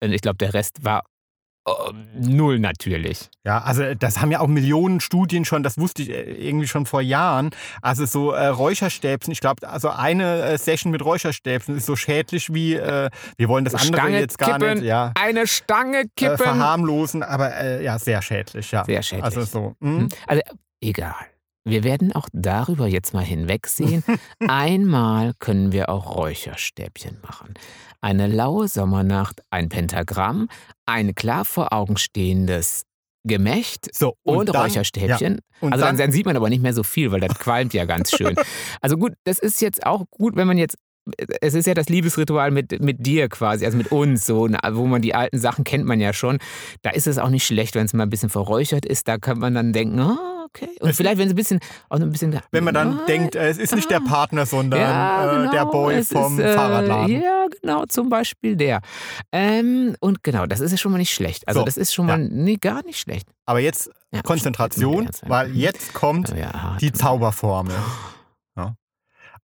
[0.03, 1.03] Und ich glaube, der Rest war
[1.65, 1.71] äh,
[2.15, 3.29] null natürlich.
[3.45, 6.85] Ja, also das haben ja auch Millionen Studien schon, das wusste ich äh, irgendwie schon
[6.85, 7.51] vor Jahren.
[7.81, 12.53] Also so äh, Räucherstäbchen, ich glaube, also eine äh, Session mit Räucherstäbchen ist so schädlich
[12.53, 16.07] wie, äh, wir wollen das andere Stange jetzt gar kippen, nicht ja, Eine Stange äh,
[16.15, 16.37] kippen.
[16.37, 18.85] verharmlosen, aber äh, ja, sehr schädlich, ja.
[18.85, 19.25] Sehr schädlich.
[19.25, 19.75] Also so.
[19.81, 19.99] Hm?
[19.99, 20.09] Hm?
[20.27, 20.41] Also
[20.81, 21.15] egal.
[21.65, 24.03] Wir werden auch darüber jetzt mal hinwegsehen.
[24.47, 27.53] Einmal können wir auch Räucherstäbchen machen.
[28.01, 30.47] Eine laue Sommernacht, ein Pentagramm,
[30.85, 32.83] ein klar vor Augen stehendes
[33.27, 35.39] Gemächt So, und, dann- Räucherstäbchen.
[35.59, 37.83] Und also dann, dann, sieht man aber nicht mehr so viel, weil das qualmt ja
[37.85, 38.35] ganz schön.
[38.81, 40.75] Also gut, das ist jetzt auch gut, wenn man jetzt.
[41.41, 45.01] Es ist ja das Liebesritual mit, mit dir quasi, also mit uns, so, wo man
[45.01, 46.37] die alten Sachen kennt man ja schon.
[46.83, 49.07] Da ist es auch nicht schlecht, wenn es mal ein bisschen verräuchert ist.
[49.07, 50.69] Da kann man dann denken, ah, okay.
[50.79, 52.39] Und vielleicht, wenn es ein bisschen, auch ein bisschen.
[52.51, 55.51] wenn man dann Ah, denkt, äh, es ist nicht der Partner, sondern ja, genau, äh,
[55.51, 57.21] der Boy es vom ist, äh, Fahrradladen.
[57.21, 58.81] Ja, genau, zum Beispiel der.
[59.31, 61.47] Ähm, und genau, das ist ja schon mal nicht schlecht.
[61.47, 62.17] Also So, das ist schon ja.
[62.17, 63.27] mal, nee, gar nicht schlecht.
[63.45, 66.51] Aber jetzt Ja, Konzentration, weil jetzt kommt werden.
[66.53, 67.75] Ja, die Zauberformel.
[68.55, 68.75] Ja.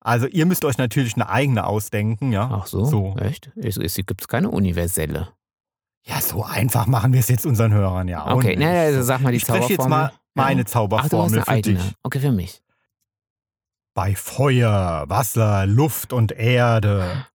[0.01, 2.49] Also ihr müsst euch natürlich eine eigene ausdenken, ja.
[2.62, 3.16] Ach so, So.
[3.20, 3.51] echt?
[3.56, 5.30] Es, es gibt keine universelle.
[6.08, 9.32] Ja, so einfach machen wir es jetzt unseren Hörern ja Okay, naja, also sag mal
[9.32, 9.97] die ich spreche jetzt Zauberformel.
[9.97, 11.80] mal meine Ach, hast Zauberformel eine für eigene.
[11.80, 11.94] dich.
[12.04, 12.62] Okay, für mich.
[13.94, 17.26] Bei Feuer, Wasser, Luft und Erde,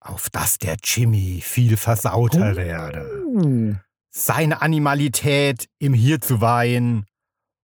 [0.00, 3.24] auf dass der Jimmy viel versauter werde.
[3.24, 3.74] Uh.
[4.10, 7.06] Seine Animalität im Hier zu weihen,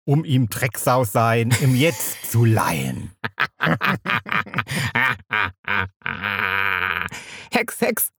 [0.05, 3.11] um ihm Drecksau sein im Jetzt zu leihen.
[7.51, 8.11] Hex, Hex.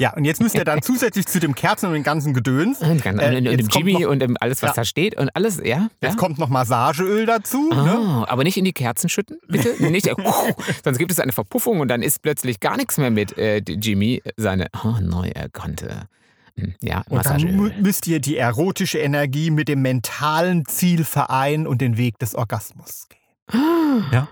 [0.00, 3.04] Ja, und jetzt müsst ihr dann zusätzlich zu dem Kerzen und dem ganzen Gedöns, Und,
[3.04, 4.74] und, Äh, und dem Jimmy noch- und dem alles, was Ja.
[4.76, 5.88] da steht und alles, ja?
[6.00, 6.16] jetzt ja?
[6.16, 7.68] kommt noch Massageöl dazu.
[7.70, 7.98] Ne?
[7.98, 9.74] Ah, aber nicht in die Kerzen schütten, bitte.
[9.90, 10.14] nicht, äh,
[10.84, 14.22] sonst gibt es eine Verpuffung und dann ist plötzlich gar nichts mehr mit äh, Jimmy
[14.36, 16.06] seine oh, neu erkannte
[16.56, 21.80] hm, ja, Und dann müsst ihr die erotische Energie mit dem mentalen Ziel vereinen und
[21.80, 23.18] den Weg des Orgasmus gehen.
[24.12, 24.28] Ja.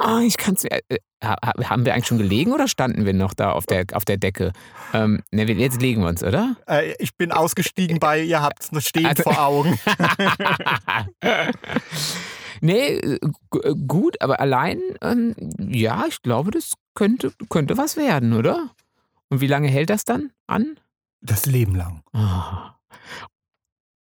[0.00, 0.64] Ah, Ich kann's.
[0.64, 1.36] Äh, äh, ha-
[1.68, 4.52] haben wir eigentlich schon gelegen oder standen wir noch da auf der, auf der Decke?
[4.92, 6.56] Ähm, ne, jetzt legen wir uns, oder?
[6.68, 9.78] Äh, ich bin ausgestiegen bei, ihr habt es stehen Also- vor Augen.
[12.60, 13.18] nee, äh,
[13.86, 18.70] gut, aber allein, ähm, ja, ich glaube, das könnte, könnte was werden, oder?
[19.30, 20.78] Und wie lange hält das dann an?
[21.20, 22.02] Das Leben lang.
[22.12, 22.74] Ah.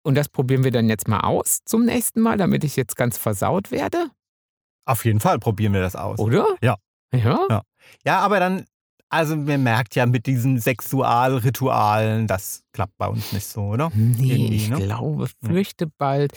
[0.04, 3.18] Und das probieren wir dann jetzt mal aus zum nächsten Mal, damit ich jetzt ganz
[3.18, 4.08] versaut werde,
[4.86, 6.20] Auf jeden Fall probieren wir das aus.
[6.20, 6.46] oder?
[6.62, 6.76] Ja.
[7.14, 7.40] Ja?
[7.50, 7.62] Ja.
[8.06, 8.66] Ja, aber dann,
[9.10, 13.92] also man merkt ja mit diesen Sexualritualen, das klappt bei uns nicht so, oder?
[13.94, 14.78] Nee, Irgendwie, ich ne?
[14.78, 16.34] glaube, fürchte bald.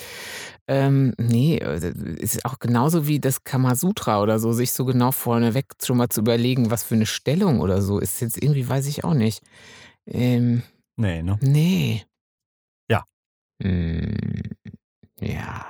[0.67, 5.67] Ähm, nee, äh, ist auch genauso wie das Kamasutra oder so, sich so genau vorneweg
[5.83, 9.05] schon mal zu überlegen, was für eine Stellung oder so ist jetzt irgendwie, weiß ich
[9.05, 9.43] auch nicht.
[10.07, 10.63] Ähm,
[10.97, 11.39] Nee, ne?
[11.43, 12.03] nee.
[12.91, 13.05] Ja.
[13.63, 14.15] Hm,
[15.21, 15.65] ja.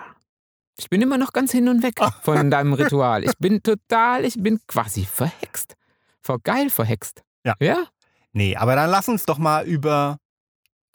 [0.78, 3.24] Ich bin immer noch ganz hin und weg von deinem Ritual.
[3.24, 5.74] Ich bin total, ich bin quasi verhext.
[6.20, 7.22] Vor geil verhext.
[7.44, 7.54] Ja.
[7.60, 7.84] Ja?
[8.32, 10.18] Nee, aber dann lass uns doch mal über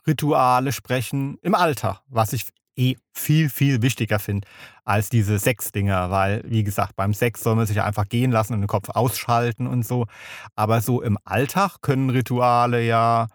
[0.07, 4.47] Rituale sprechen im Alltag, was ich eh viel, viel wichtiger finde
[4.83, 8.61] als diese Sexdinger, weil, wie gesagt, beim Sex soll man sich einfach gehen lassen und
[8.61, 10.07] den Kopf ausschalten und so.
[10.55, 13.27] Aber so im Alltag können Rituale ja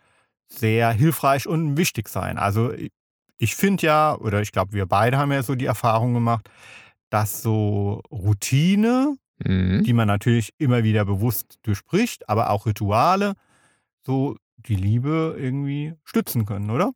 [0.49, 2.39] sehr hilfreich und wichtig sein.
[2.39, 2.73] Also
[3.39, 6.49] ich finde ja, oder ich glaube, wir beide haben ja so die Erfahrung gemacht,
[7.11, 9.17] dass so Routine,
[9.47, 9.85] Mhm.
[9.85, 13.35] die man natürlich immer wieder bewusst durchbricht, aber auch Rituale,
[14.05, 16.91] so die Liebe irgendwie stützen können, oder?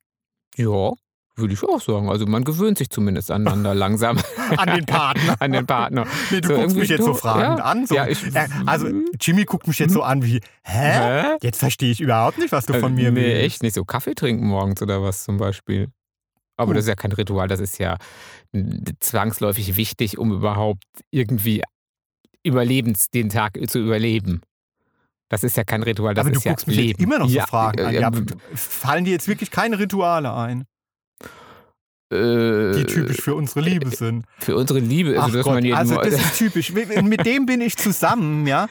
[0.56, 0.90] Ja,
[1.36, 2.08] würde ich auch sagen.
[2.10, 4.18] Also man gewöhnt sich zumindest aneinander langsam.
[4.56, 5.36] An den Partner.
[5.40, 6.04] An den Partner.
[6.32, 7.86] Nee, du So, guckst mich jetzt so fragend ja, an.
[7.86, 8.88] So, ja, ich- äh, also
[9.20, 11.22] Jimmy guckt mich jetzt so an wie, hä?
[11.22, 11.36] Hä?
[11.42, 13.42] Jetzt verstehe ich überhaupt nicht, was du von mir Äh, nee, willst.
[13.44, 13.74] echt nicht.
[13.74, 15.88] So Kaffee trinken morgens oder was zum Beispiel.
[16.56, 16.74] Aber Hm.
[16.76, 17.96] das ist ja kein Ritual, das ist ja
[19.00, 21.62] zwangsläufig wichtig, um überhaupt irgendwie
[22.44, 24.42] Überlebens, den Tag zu überleben.
[25.28, 26.88] Das ist ja kein Ritual, das Aber ist ja guckst mich Leben.
[26.90, 27.94] jetzt immer noch so ja, Fragen an.
[27.94, 28.22] äh, Ja, äh,
[28.56, 30.64] fallen dir jetzt wirklich keine Rituale ein,
[32.12, 34.26] äh, die typisch für unsere Liebe sind?
[34.38, 35.14] Für unsere Liebe.
[35.18, 36.72] Ach Also, dass Gott, man jeden also das ist typisch.
[36.72, 38.66] Mit dem bin ich zusammen, ja.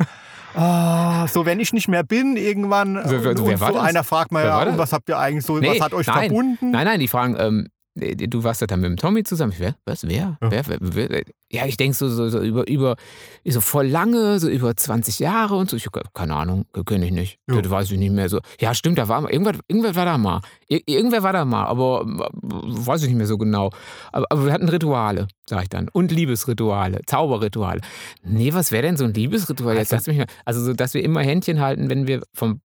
[0.54, 2.98] Ah, so, wenn ich nicht mehr bin, irgendwann.
[2.98, 5.82] Und war so einer fragt mal, ja, und was habt ihr eigentlich so, Nee, was
[5.82, 6.28] hat euch nein.
[6.28, 6.72] verbunden?
[6.72, 9.52] Nein, nein, die fragen, ähm, äh, du warst doch dann mit dem Tommy zusammen.
[9.52, 9.76] Ich, wer?
[9.86, 10.08] Was?
[10.08, 10.38] Wer?
[10.42, 10.50] Ja.
[10.50, 11.24] Wer, wer, wer?
[11.52, 12.96] Ja, ich denke so, so, so über, über,
[13.46, 15.76] so voll lange, so über 20 Jahre und so.
[15.76, 17.40] Ich, keine Ahnung, kenne ich nicht.
[17.50, 17.62] Ja.
[17.62, 18.40] Das weiß ich nicht mehr so.
[18.62, 20.42] Ja, stimmt, da war mal, irgendwer, irgendwer war da mal.
[20.70, 23.72] Ir irgendwer war da mal, aber äh, weiß ich nicht mehr so genau.
[24.14, 25.90] Aber, aber wir hatten Rituale, sag ich dann.
[25.90, 27.82] Und Liebesrituale, Zauberrituale.
[28.24, 29.76] Nee, was wäre denn so ein Liebesritual?
[29.76, 30.28] Jetzt Also- lass mich mal.
[30.46, 32.62] Also, so, dass wir immer Händchen halten, wenn wir vom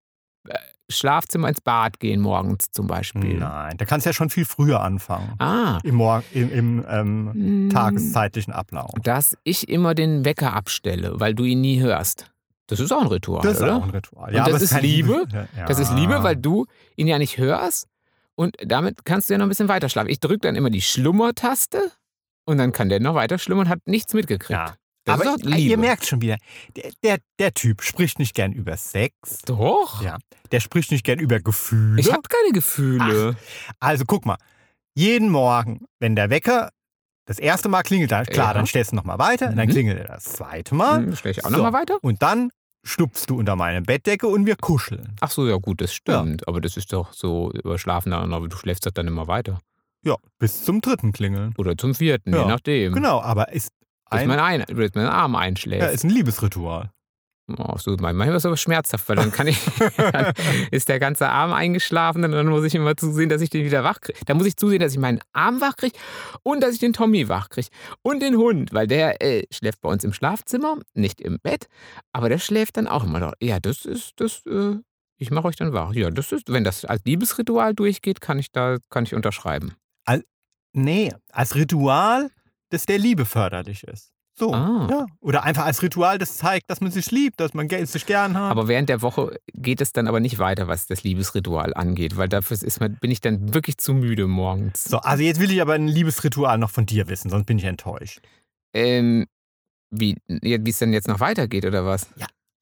[0.47, 0.53] äh,
[0.89, 3.39] Schlafzimmer ins Bad gehen, morgens zum Beispiel.
[3.39, 5.33] Nein, da kannst du ja schon viel früher anfangen.
[5.39, 5.79] Ah.
[5.83, 8.91] Im, Mor im, im ähm, Mm, tageszeitlichen Ablauf.
[9.03, 12.31] Dass ich immer den Wecker abstelle, weil du ihn nie hörst.
[12.67, 13.75] Das ist auch ein Ritual, Das ist oder?
[13.77, 14.35] auch ein Ritual.
[14.35, 15.25] Und das ist Liebe?
[15.55, 15.65] Ja.
[15.65, 16.65] Das ist Liebe, weil du
[16.95, 17.87] ihn ja nicht hörst
[18.35, 20.09] und damit kannst du ja noch ein bisschen weiter schlafen.
[20.09, 21.91] Ich drücke dann immer die Schlummertaste
[22.45, 24.51] und dann kann der noch weiter schlummern und hat nichts mitgekriegt.
[24.51, 24.75] Ja.
[25.05, 25.57] Das aber Liebe.
[25.59, 26.37] ihr merkt schon wieder,
[26.75, 29.41] der, der, der Typ spricht nicht gern über Sex.
[29.45, 30.01] Doch.
[30.03, 30.17] Ja.
[30.51, 31.99] Der spricht nicht gern über Gefühle.
[32.01, 33.35] Ich habe keine Gefühle.
[33.79, 34.37] Also guck mal,
[34.95, 36.69] jeden Morgen, wenn der Wecker
[37.27, 38.53] das erste Mal klingelt, dann, klar, Ja.
[38.53, 39.71] dann stellst du nochmal weiter, dann Mhm.
[39.71, 41.57] klingelt er das zweite Mal Hm, Stell ich auch So.
[41.57, 41.97] noch mal weiter?
[42.01, 42.49] und dann
[42.83, 45.15] schlupfst du unter meine Bettdecke und wir kuscheln.
[45.21, 46.47] Ach so, ja gut, das stimmt.
[46.47, 49.59] Aber das ist doch so überschlafen, aber du schläfst doch dann immer weiter.
[50.03, 51.55] Ja, bis zum dritten Klingeln.
[51.57, 52.93] Oder zum vierten, Ja, je nachdem.
[52.93, 53.71] Genau, aber ist
[54.09, 55.81] ein, mein, ein, bis mein Arm einschläft.
[55.81, 56.91] ja, ist ein Liebesritual.
[57.57, 59.59] Oh, so, manchmal ist es aber schmerzhaft, weil dann kann ich,
[59.97, 60.33] dann
[60.71, 63.83] ist der ganze Arm eingeschlafen und dann muss ich immer zusehen, dass ich den wieder
[63.83, 64.17] wach kriege.
[64.25, 65.97] Da muss ich zusehen, dass ich meinen Arm wach kriege
[66.41, 67.67] und dass ich den Tommy wach kriege.
[68.01, 71.67] Und den Hund, weil der äh, schläft bei uns im Schlafzimmer, nicht im Bett,
[72.13, 73.33] aber der schläft dann auch immer da.
[73.39, 74.77] Ja, das ist, das, äh,
[75.17, 75.93] ich mache euch dann wach.
[75.93, 79.75] Ja, das ist, wenn das als Liebesritual durchgeht, kann ich da, kann ich unterschreiben.
[80.77, 82.29] Nee, als Ritual,
[82.69, 84.11] das der Liebe förderlich ist.
[84.37, 84.87] So, Ah.
[84.91, 85.05] ja.
[85.21, 88.51] Oder einfach als Ritual, das zeigt, dass man sich liebt, dass man sich gern hat.
[88.51, 92.27] Aber während der Woche geht es dann aber nicht weiter, was das Liebesritual angeht, weil
[92.27, 94.83] dafür ist man, bin ich dann wirklich zu müde morgens.
[94.83, 97.63] so, also jetzt will ich aber ein Liebesritual noch von dir wissen, sonst bin ich
[97.63, 98.19] enttäuscht.
[98.73, 99.25] Ähm,
[99.89, 102.07] wie ja, es denn jetzt noch weitergeht oder was?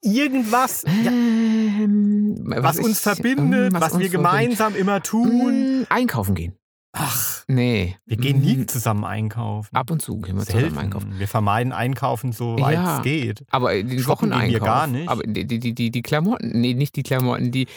[0.03, 4.11] Irgendwas, ja, Ähm, was, uns ich- verbindet, ähm, was, uns wir verbindet.
[4.11, 5.81] gemeinsam immer tun.
[5.81, 6.53] Mm, Einkaufen gehen.
[6.95, 7.97] Ach, Nee.
[8.05, 9.75] wir gehen nie Mm, zusammen einkaufen.
[9.75, 10.77] Ab und zu gehen wir zusammen Selten.
[10.77, 11.19] einkaufen.
[11.19, 12.97] Wir vermeiden einkaufen so weit Ja.
[12.97, 13.43] es geht.
[13.49, 14.65] Aber den Shoppen gehen wir Wocheneinkauf.
[14.65, 15.09] gar nicht.
[15.09, 17.67] Aber die, die, die, die, die Klamotten, nee, nicht die Klamotten, die,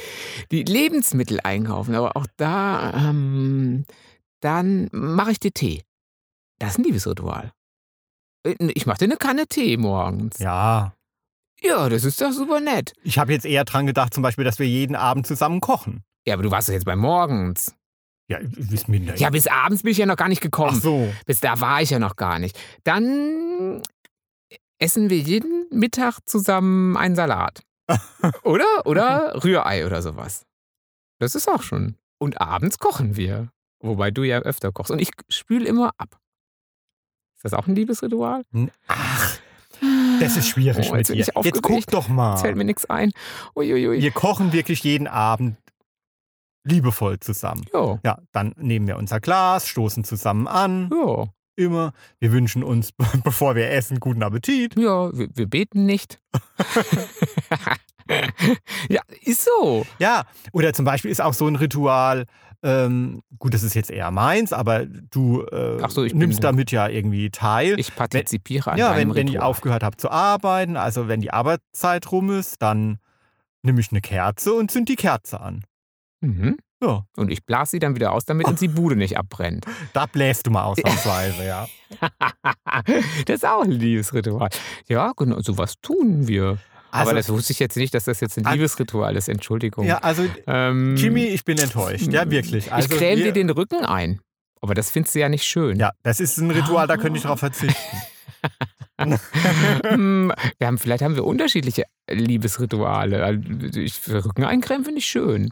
[0.53, 1.95] die Lebensmittel einkaufen.
[1.95, 3.87] Aber auch da, ähm,
[4.41, 5.83] dann mache ich dir Tee.
[6.59, 7.53] Das ist ein Liebesritual.
[8.47, 10.39] Äh, Ich mache dir eine Kanne Tee morgens.
[10.41, 10.93] Ja,
[11.63, 12.93] Ja, das ist doch super nett.
[13.03, 16.05] ich habe jetzt eher dran gedacht, zum Beispiel, dass wir jeden Abend zusammen kochen.
[16.27, 17.75] Ja, aber du warst doch jetzt bei morgens.
[18.29, 19.21] Ja, ist mir nicht.
[19.21, 20.81] Ja, bis abends bin ich ja noch gar nicht Ach gekommen.
[20.81, 21.13] so.
[21.27, 22.59] Bis da war ich ja noch gar nicht.
[22.85, 23.83] Dann
[24.79, 27.63] essen wir jeden Mittag zusammen einen Salat.
[28.43, 28.65] oder?
[28.85, 30.45] Oder Rührei oder sowas.
[31.21, 31.95] Das ist auch schon.
[32.19, 33.51] Und abends kochen wir.
[33.81, 34.91] Wobei du ja öfter kochst.
[34.91, 36.19] Und ich spüle immer ab.
[37.37, 38.43] Ist das auch ein Liebesritual?
[38.89, 39.39] Ach,
[40.21, 41.15] das ist schwierig Oh, mit dir.
[41.15, 42.39] ich Jetzt guck doch mal.
[42.39, 43.13] Fällt mir nichts ein.
[43.55, 44.01] Uiuiui.
[44.01, 45.57] Wir kochen wirklich jeden Abend
[46.67, 47.65] liebevoll zusammen.
[47.73, 51.27] Ja, Ja, dann nehmen wir unser Glas, stoßen zusammen an, ja.
[51.57, 51.93] immer.
[52.19, 52.91] Wir wünschen uns,
[53.25, 54.77] bevor wir essen, guten Appetit.
[54.77, 56.21] Ja, wir, wir beten nicht.
[58.89, 59.87] ja, ist so.
[59.99, 62.27] Ja, oder zum Beispiel ist auch so ein Ritual,
[62.63, 66.89] ähm, gut, das ist jetzt eher meins, aber du äh, Ach so, nimmst damit ja
[66.89, 67.79] irgendwie teil.
[67.79, 72.11] Ich partizipiere an ja, wenn, wenn ich aufgehört habe zu arbeiten, also wenn die Arbeitszeit
[72.11, 72.99] rum ist, dann
[73.63, 75.65] nehme ich eine Kerze und zünd die Kerze an.
[76.21, 76.57] Mhm.
[76.83, 79.65] Ja, Und ich blase sie dann wieder aus, damit uns die Bude nicht abbrennt.
[79.93, 81.67] da bläst du mal ausnahmsweise, ja.
[83.27, 84.49] das ist auch ein Liebesritual.
[84.89, 86.59] Ja, genau, sowas tun wir.
[86.91, 88.45] Also- Aber das wusste ich jetzt nicht, dass das jetzt ein.
[88.45, 89.29] Liebesritual ist.
[89.29, 89.87] Entschuldigung.
[89.87, 92.09] Ja, also ähm, Jimmy, ich bin enttäuscht.
[92.13, 92.73] Ja, wirklich.
[92.73, 94.21] Also ich creme dir den Rücken ein.
[94.63, 95.79] Aber das findest du ja nicht schön.
[95.79, 97.75] Ja, das ist ein Ritual, da könnte ich drauf verzichten.
[98.99, 103.23] Hm, wir haben, vielleicht haben wir unterschiedliche Liebesrituale.
[103.25, 103.41] Also,
[103.79, 105.51] Ich, Rücken eincremen finde ich schön.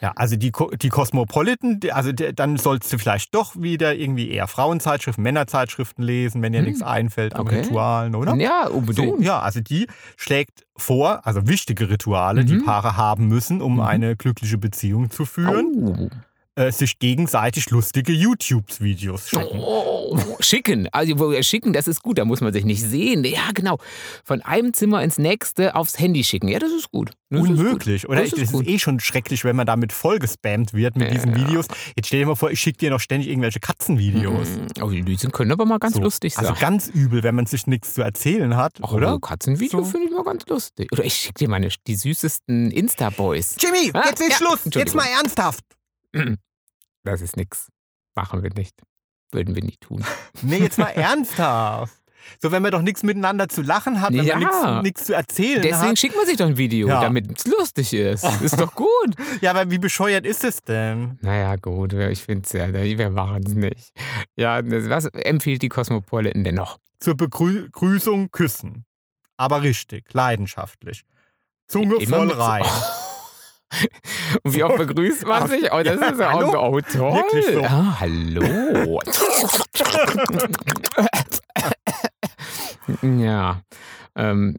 [0.00, 4.46] Ja, also die, die Cosmopolitan, die- also dann sollst du vielleicht doch wieder irgendwie eher
[4.46, 6.66] Frauenzeitschriften, Männerzeitschriften lesen, wenn dir Hm.
[6.66, 7.60] nichts einfällt an Okay.
[7.62, 8.34] Ritualen, oder?
[8.36, 9.20] Ja, So, unbedingt.
[9.22, 12.64] ja, also die schlägt vor, also wichtige Rituale, die Mhm.
[12.64, 13.80] Paare haben müssen, um Mhm.
[13.80, 15.66] eine glückliche Beziehung zu führen.
[15.76, 16.08] Oh.
[16.58, 19.60] Äh, sich gegenseitig lustige YouTube-Videos schicken.
[19.60, 20.88] Oh, schicken.
[20.92, 23.24] Also schicken, das ist gut, da muss man sich nicht sehen.
[23.24, 23.78] Ja, genau.
[24.24, 26.48] Von einem Zimmer ins nächste aufs Handy schicken.
[26.48, 27.10] Ja, das ist gut.
[27.30, 28.10] Das ist Unmöglich, gut.
[28.10, 28.22] oder?
[28.22, 31.66] Das Das ist ist, eh schon schrecklich, wenn man damit vollgespammt wird mit diesen Videos.
[31.94, 34.48] Jetzt stell dir mal vor, ich schicke dir noch ständig irgendwelche Katzenvideos.
[34.80, 36.00] Oh, die sind können aber mal ganz So.
[36.02, 36.46] lustig sein.
[36.46, 39.18] Also ganz übel, wenn man sich nichts zu erzählen hat, Ach, oder?
[39.20, 39.90] Katzenvideo So.
[39.90, 40.90] finde ich mal ganz lustig.
[40.92, 43.56] Oder ich schicke dir meine die süßesten Insta-Boys.
[43.60, 44.60] Jimmy, Ah, jetzt ist ja, Schluss.
[44.74, 45.60] Jetzt mal ernsthaft.
[47.10, 47.68] Das ist nix.
[48.14, 48.74] Machen wir nicht.
[49.32, 50.04] Würden wir nicht tun.
[50.42, 51.94] Nee, jetzt mal ernsthaft.
[52.42, 54.36] So, wenn man doch nichts miteinander zu lachen hat, wenn Ja.
[54.38, 55.98] man nichts- nichts zu erzählen Deswegen hat.
[55.98, 57.00] schickt man sich doch ein Video, Ja.
[57.00, 58.24] damit es lustig ist.
[58.42, 59.14] Ist doch gut.
[59.40, 61.18] Ja, aber wie bescheuert ist es denn?
[61.22, 63.92] Naja, gut, ich finde es ja, wir machen es nicht.
[64.36, 66.78] Ja, was empfiehlt die Cosmopolitan denn noch?
[67.00, 68.84] Zur Begrüßung küssen.
[69.36, 71.04] Aber richtig, leidenschaftlich.
[71.66, 72.64] Zunge Immer voll mit so- rein.
[74.42, 75.70] Und wie oft begrüßt man sich?
[75.72, 76.76] Oh, das ja, ist ja auch hallo?
[76.76, 77.42] oh, toll.
[77.52, 77.62] So.
[77.64, 79.00] Ah, hallo.
[83.02, 83.60] ja.
[84.16, 84.56] Ähm,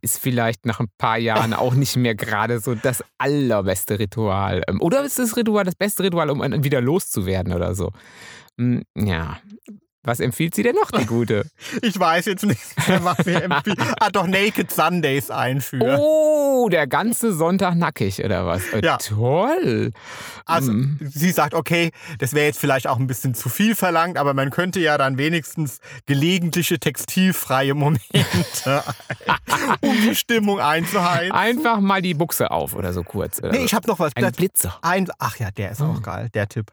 [0.00, 4.62] ist vielleicht nach ein paar Jahren auch nicht mehr gerade so das allerbeste Ritual.
[4.66, 7.92] Ähm, Oder ist das Ritual das beste Ritual, um wieder loszuwerden oder so?
[8.56, 9.38] Hm, Ja.
[10.04, 11.44] Was empfiehlt sie denn noch, die Gute?
[11.82, 12.60] Ich weiß jetzt nicht
[13.02, 13.76] was wir empfehlen.
[14.00, 15.98] Ah, doch Naked Sundays einführen.
[16.00, 18.62] Oh, der ganze Sonntag nackig, oder was?
[18.72, 18.96] Äh, Ja.
[18.98, 19.90] Toll.
[20.46, 20.98] Also, Mm.
[21.00, 24.50] sie sagt, okay, das wäre jetzt vielleicht auch ein bisschen zu viel verlangt, aber man
[24.50, 28.02] könnte ja dann wenigstens gelegentliche textilfreie Momente,
[29.80, 31.32] um die Stimmung einzuhalten.
[31.32, 33.40] Einfach mal die Buchse auf oder so kurz.
[33.40, 34.12] Oder Nee, ich habe noch was.
[34.16, 34.78] Ein Blitzer.
[34.82, 35.86] Ein, ach ja, der ist Oh.
[35.86, 36.72] auch geil, der Tipp.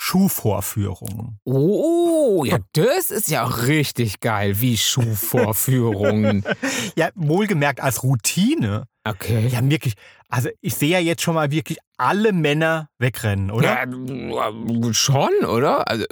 [0.00, 1.40] Schuhvorführungen.
[1.44, 6.44] Oh, ja, das ist ja richtig geil, wie Schuhvorführungen.
[6.96, 8.84] Ja, wohlgemerkt als Routine.
[9.04, 9.48] Okay.
[9.48, 9.94] Ja, wirklich.
[10.28, 13.86] Also ich sehe ja jetzt schon mal wirklich alle Männer wegrennen, oder?
[13.86, 15.88] Ja, äh, schon, oder?
[15.88, 16.04] Also,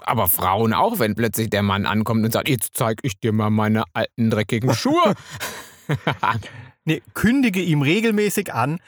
[0.00, 3.50] aber Frauen auch, wenn plötzlich der Mann ankommt und sagt, jetzt zeig ich dir mal
[3.50, 5.14] meine alten dreckigen Schuhe.
[6.84, 8.80] Nee, kündige ihm regelmäßig an,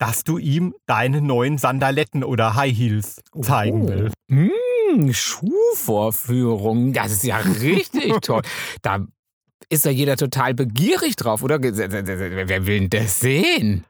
[0.00, 3.88] dass du ihm deine neuen Sandaletten oder High Heels zeigen Oh.
[3.88, 4.14] willst.
[4.28, 8.42] Hm, Schuhvorführung, das ist ja richtig toll.
[8.82, 9.06] Da
[9.68, 11.62] ist ja jeder total begierig drauf, oder?
[11.62, 13.84] Wer will denn das sehen?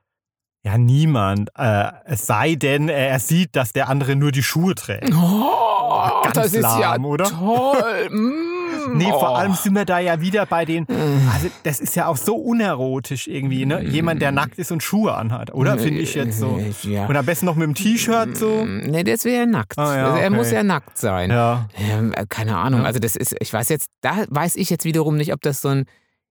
[0.62, 1.48] Ja, niemand.
[1.56, 5.11] Äh, es sei denn, er sieht, dass der andere nur die Schuhe trägt.
[5.14, 7.24] Oh, ganz das ist ja lahm, oder?
[7.24, 8.11] toll.
[8.88, 9.34] Mm, Nee, vor oh.
[9.34, 10.86] allem sind wir da ja wieder bei den.
[11.32, 13.82] Also, das ist ja auch so unerotisch irgendwie, ne?
[13.82, 15.78] Jemand, der nackt ist und Schuhe anhat, oder?
[15.78, 16.60] Finde ich jetzt so.
[16.82, 17.06] Ja.
[17.06, 18.64] Und am besten noch mit dem T-Shirt so.
[18.64, 19.78] Nee, das wäre nackt.
[19.78, 20.36] Ah, ja, also er okay.
[20.36, 21.30] muss ja nackt sein.
[21.30, 21.68] Ja.
[21.78, 22.80] Ähm, äh, keine Ahnung.
[22.80, 22.86] Ja.
[22.86, 25.68] Also das ist, ich weiß jetzt, da weiß ich jetzt wiederum nicht, ob das so
[25.68, 25.84] ein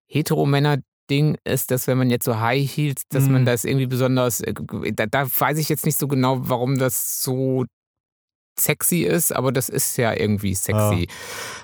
[0.07, 3.45] Hetero-Männer-Ding ist, dass wenn man jetzt so High Heels, dass man Mhm.
[3.45, 4.53] das irgendwie besonders, äh,
[4.93, 7.65] da, da weiß ich jetzt nicht so genau, warum das so
[8.60, 11.07] sexy ist, aber das ist ja irgendwie sexy.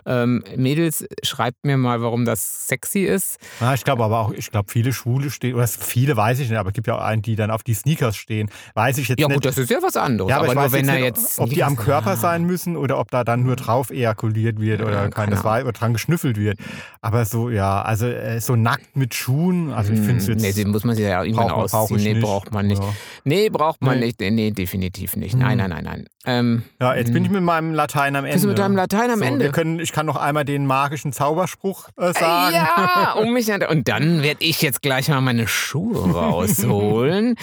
[0.05, 3.37] Ähm, Mädels, schreibt mir mal, warum das sexy ist.
[3.59, 6.57] Ja, ich glaube aber auch, ich glaube, viele Schwule stehen, oder viele weiß ich nicht,
[6.57, 8.49] aber es gibt ja auch einen, die dann auf die Sneakers stehen.
[8.75, 9.35] Weiß ich jetzt Ja nicht.
[9.35, 10.29] gut, das ist ja was anderes.
[10.29, 12.15] ja, aber, aber nur wenn er jetzt ob die am Körper Ah.
[12.17, 15.63] sein müssen oder ob da dann nur drauf ejakuliert wird Ja, oder keine keines weiß
[15.63, 16.59] oder dran geschnüffelt wird.
[17.01, 20.41] Aber so, ja, also äh, so nackt mit Schuhen, also ich finde es jetzt.
[20.41, 21.99] Nee, den muss man sich ja irgendwann braucht man- brauch ausziehen.
[21.99, 22.81] ich Nee, braucht man nicht.
[22.81, 22.93] Ja.
[23.23, 24.05] Nee, braucht man Nee.
[24.07, 24.19] nicht.
[24.21, 25.35] Nee, definitiv nicht.
[25.35, 25.57] Nein, Mhm.
[25.57, 26.05] nein, nein, nein.
[26.27, 28.33] Ähm, Ja, jetzt bin ich mit meinem Latein am Ende.
[28.33, 29.45] Bist du mit deinem Latein am so, Ende?
[29.45, 32.53] Wir können, ich kann noch einmal den magischen Zauberspruch äh, sagen.
[32.55, 37.35] Ja, um mich und dann werde ich jetzt gleich mal meine Schuhe rausholen.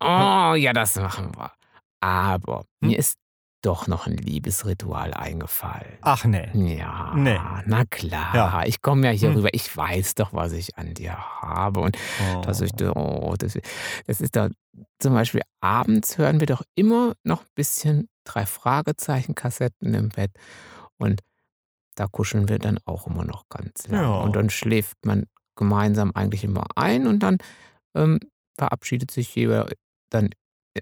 [0.00, 1.50] Oh, ja, das machen wir.
[2.00, 2.90] Aber Hm?
[2.90, 3.16] mir ist
[3.62, 5.98] doch noch ein Liebesritual eingefallen.
[6.02, 6.48] Ach nee.
[6.76, 7.40] Ja, Nee.
[7.66, 8.32] na klar.
[8.34, 8.62] Ja.
[8.66, 9.36] Ich komme ja hier Hm.
[9.36, 9.48] rüber.
[9.52, 11.80] Ich weiß doch, was ich an dir habe.
[11.80, 11.98] Und
[12.36, 12.40] Oh.
[12.42, 13.58] dass ich, oh, das,
[14.06, 14.48] das ist da
[15.00, 20.30] zum Beispiel abends hören wir doch immer noch ein bisschen drei Fragezeichen Kassetten im Bett
[20.98, 21.20] und
[21.96, 24.16] da kuscheln wir dann auch immer noch ganz lang Ja.
[24.20, 25.24] und dann schläft man
[25.56, 27.38] gemeinsam eigentlich immer ein und dann
[27.94, 28.20] ähm,
[28.56, 29.68] verabschiedet sich jeder
[30.10, 30.30] dann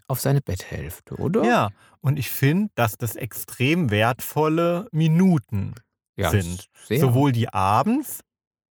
[0.08, 1.42] auf seine Betthälfte, oder?
[1.44, 1.70] Ja,
[2.00, 5.74] und ich finde, dass das extrem wertvolle Minuten
[6.16, 6.66] Ja, sind.
[6.86, 7.00] sehr.
[7.00, 8.20] Sowohl die abends,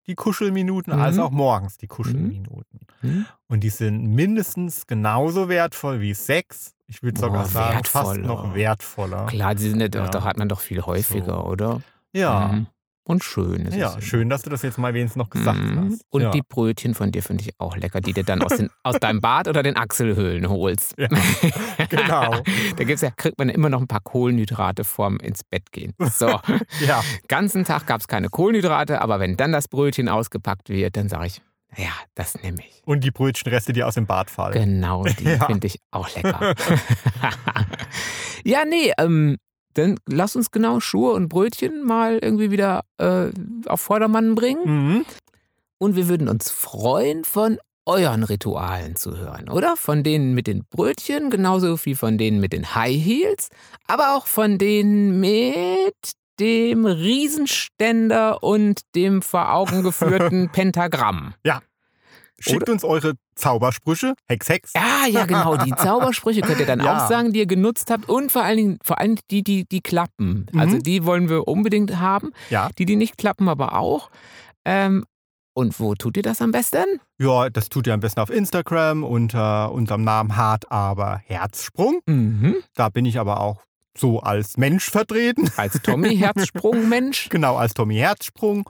[0.06, 1.02] die Kuschelminuten, Mhm.
[1.02, 2.82] als auch morgens die Kuschelminuten.
[3.02, 3.26] Hm?
[3.48, 6.75] Und die sind mindestens genauso wertvoll wie Sex.
[6.88, 9.26] Ich würde sogar Boah, sagen, fast noch wertvoller.
[9.26, 11.46] Klar, die sind ja, doch, doch hat man doch viel häufiger, So.
[11.46, 11.82] oder?
[12.14, 12.68] Ja, Mhm.
[13.08, 15.92] Und schön ist ja, schön, dass du das jetzt mal wenigstens noch gesagt Mhm.
[15.92, 16.02] hast.
[16.10, 16.32] Und ja.
[16.32, 19.22] die Brötchen von dir finde ich auch lecker, die du dann aus, den, aus deinem
[19.22, 20.96] Bad oder den Achselhöhlen holst.
[20.98, 21.08] Ja,
[21.90, 22.42] genau.
[22.78, 25.94] Da gibt's ja, kriegt man immer noch ein paar Kohlenhydrate vorm ins Bett gehen.
[26.00, 26.40] So,
[26.84, 31.08] Ja, ganzen Tag gab es keine Kohlenhydrate, aber wenn dann das Brötchen ausgepackt wird, dann
[31.08, 31.42] sage ich,
[31.78, 32.82] ja, das nehme ich.
[32.86, 34.54] und die Brötchenreste, die aus dem Bad fallen.
[34.54, 35.46] Genau, die Ja.
[35.46, 36.56] finde ich auch lecker.
[38.44, 39.38] Ja, nee, ähm,
[39.74, 43.30] dann lass uns genau Schuhe und Brötchen mal irgendwie wieder äh,
[43.66, 44.62] auf Vordermann bringen.
[44.98, 45.06] Mhm.
[45.80, 47.58] Und wir würden uns freuen, von
[47.88, 49.76] euren Ritualen zu hören, oder?
[49.78, 53.50] Von denen mit den Brötchen, genauso wie von denen mit den High Heels,
[53.88, 55.96] aber auch von denen mit
[56.40, 61.34] dem Riesenständer und dem vor Augen geführten Pentagramm.
[62.38, 64.14] Schickt Oder- uns eure Zaubersprüche.
[64.28, 64.74] Hex, Hex.
[64.76, 65.56] Ja, ja, genau.
[65.58, 67.06] Die Zaubersprüche könnt ihr dann Ja.
[67.06, 68.10] auch sagen, die ihr genutzt habt.
[68.10, 70.46] Und vor allen Dingen, vor allem die, die, die klappen.
[70.52, 70.60] Mhm.
[70.60, 72.32] Also die wollen wir unbedingt haben.
[72.50, 72.70] Ja.
[72.78, 74.10] Die, die nicht klappen, aber auch.
[74.66, 75.06] Ähm,
[75.54, 76.84] und wo tut ihr das am besten?
[77.18, 82.02] Ja, das tut ihr am besten auf Instagram unter unserem Namen Hart aber Herzsprung.
[82.06, 82.58] Mhm.
[82.74, 83.62] Da bin ich aber auch
[83.98, 85.50] so als Mensch vertreten.
[85.58, 87.30] Als Tommy Herzsprung-Mensch.
[87.36, 88.70] Genau, als Tommy Herzsprung.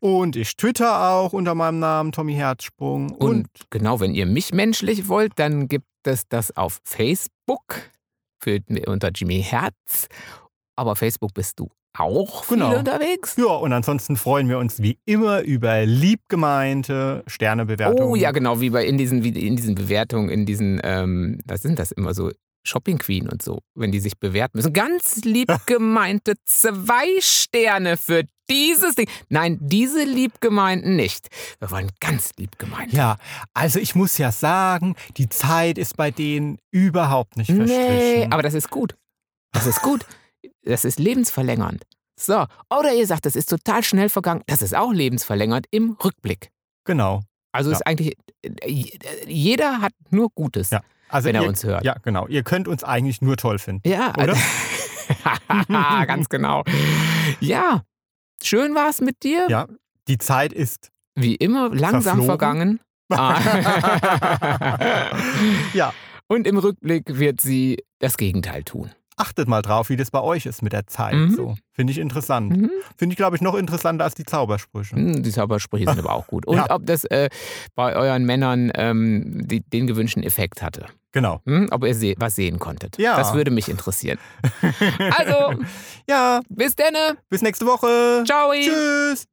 [0.00, 3.10] Und ich twitter auch unter meinem Namen Tommy Herzsprung.
[3.10, 7.90] Und, Und genau, wenn ihr mich menschlich wollt, dann gibt es das auf Facebook
[8.40, 10.06] für, unter Jimmy Herz.
[10.76, 12.78] Aber Facebook bist du auch viel Genau.
[12.78, 13.34] unterwegs.
[13.36, 18.12] ja, und ansonsten freuen wir uns wie immer über liebgemeinte Sternebewertungen.
[18.12, 21.62] Oh ja, genau, wie bei in diesen, wie in diesen Bewertungen, in diesen, ähm, was
[21.62, 22.30] sind das immer so?
[22.68, 24.72] Shopping Queen und so, wenn die sich bewerten müssen.
[24.72, 29.08] Ganz lieb gemeinte zwei Sterne für dieses Ding.
[29.28, 31.28] Nein, diese lieb gemeinten nicht.
[31.58, 32.92] Wir wollen ganz lieb gemeint.
[32.92, 33.16] Ja,
[33.54, 38.32] also ich muss ja sagen, die Zeit ist bei denen überhaupt nicht Nee, verstrichen.
[38.32, 38.94] aber das ist gut.
[39.52, 40.06] Das ist gut.
[40.62, 41.84] Das ist lebensverlängernd.
[42.20, 44.42] So, oder ihr sagt, das ist total schnell vergangen.
[44.46, 46.50] Das ist auch lebensverlängernd im Rückblick.
[46.84, 47.22] genau.
[47.50, 47.76] Also Ja.
[47.78, 48.92] ist eigentlich, äh,
[49.26, 51.84] jeder hat nur Gutes, Ja, Also wenn er ihr, uns hört.
[51.84, 52.26] Ja, genau.
[52.28, 53.88] Ihr könnt uns eigentlich nur toll finden.
[53.88, 54.36] Ja, Oder?
[55.48, 55.66] Also,
[56.06, 56.64] ganz genau.
[57.40, 57.82] Ja,
[58.42, 59.46] schön war es mit dir.
[59.48, 59.66] Ja,
[60.06, 60.90] die Zeit ist.
[61.14, 62.26] Wie immer, langsam Verflogen.
[62.26, 62.80] vergangen.
[63.10, 63.40] Ah.
[65.72, 65.94] Ja,
[66.26, 68.90] Und im Rückblick wird sie das Gegenteil tun.
[69.18, 71.14] Achtet mal drauf, wie das bei euch ist mit der Zeit.
[71.14, 71.34] Mhm.
[71.34, 71.56] So.
[71.72, 72.50] Finde ich interessant.
[72.56, 72.70] Mhm.
[72.96, 74.96] Finde ich, glaube ich, noch interessanter als die Zaubersprüche.
[74.96, 76.46] Hm, Die Zaubersprüche sind aber auch gut.
[76.46, 76.70] Und Ja.
[76.70, 77.28] ob das äh,
[77.74, 80.86] bei euren Männern ähm, die, den gewünschten Effekt hatte.
[81.12, 81.40] Genau.
[81.46, 81.68] Hm?
[81.70, 82.98] Ob ihr se was sehen konntet.
[82.98, 83.16] Ja.
[83.16, 84.18] Das würde mich interessieren.
[85.16, 85.62] Also,
[86.08, 87.16] Ja, bis denne.
[87.30, 88.24] bis nächste Woche.
[88.26, 88.52] Ciao.
[88.52, 89.26] Tschüss.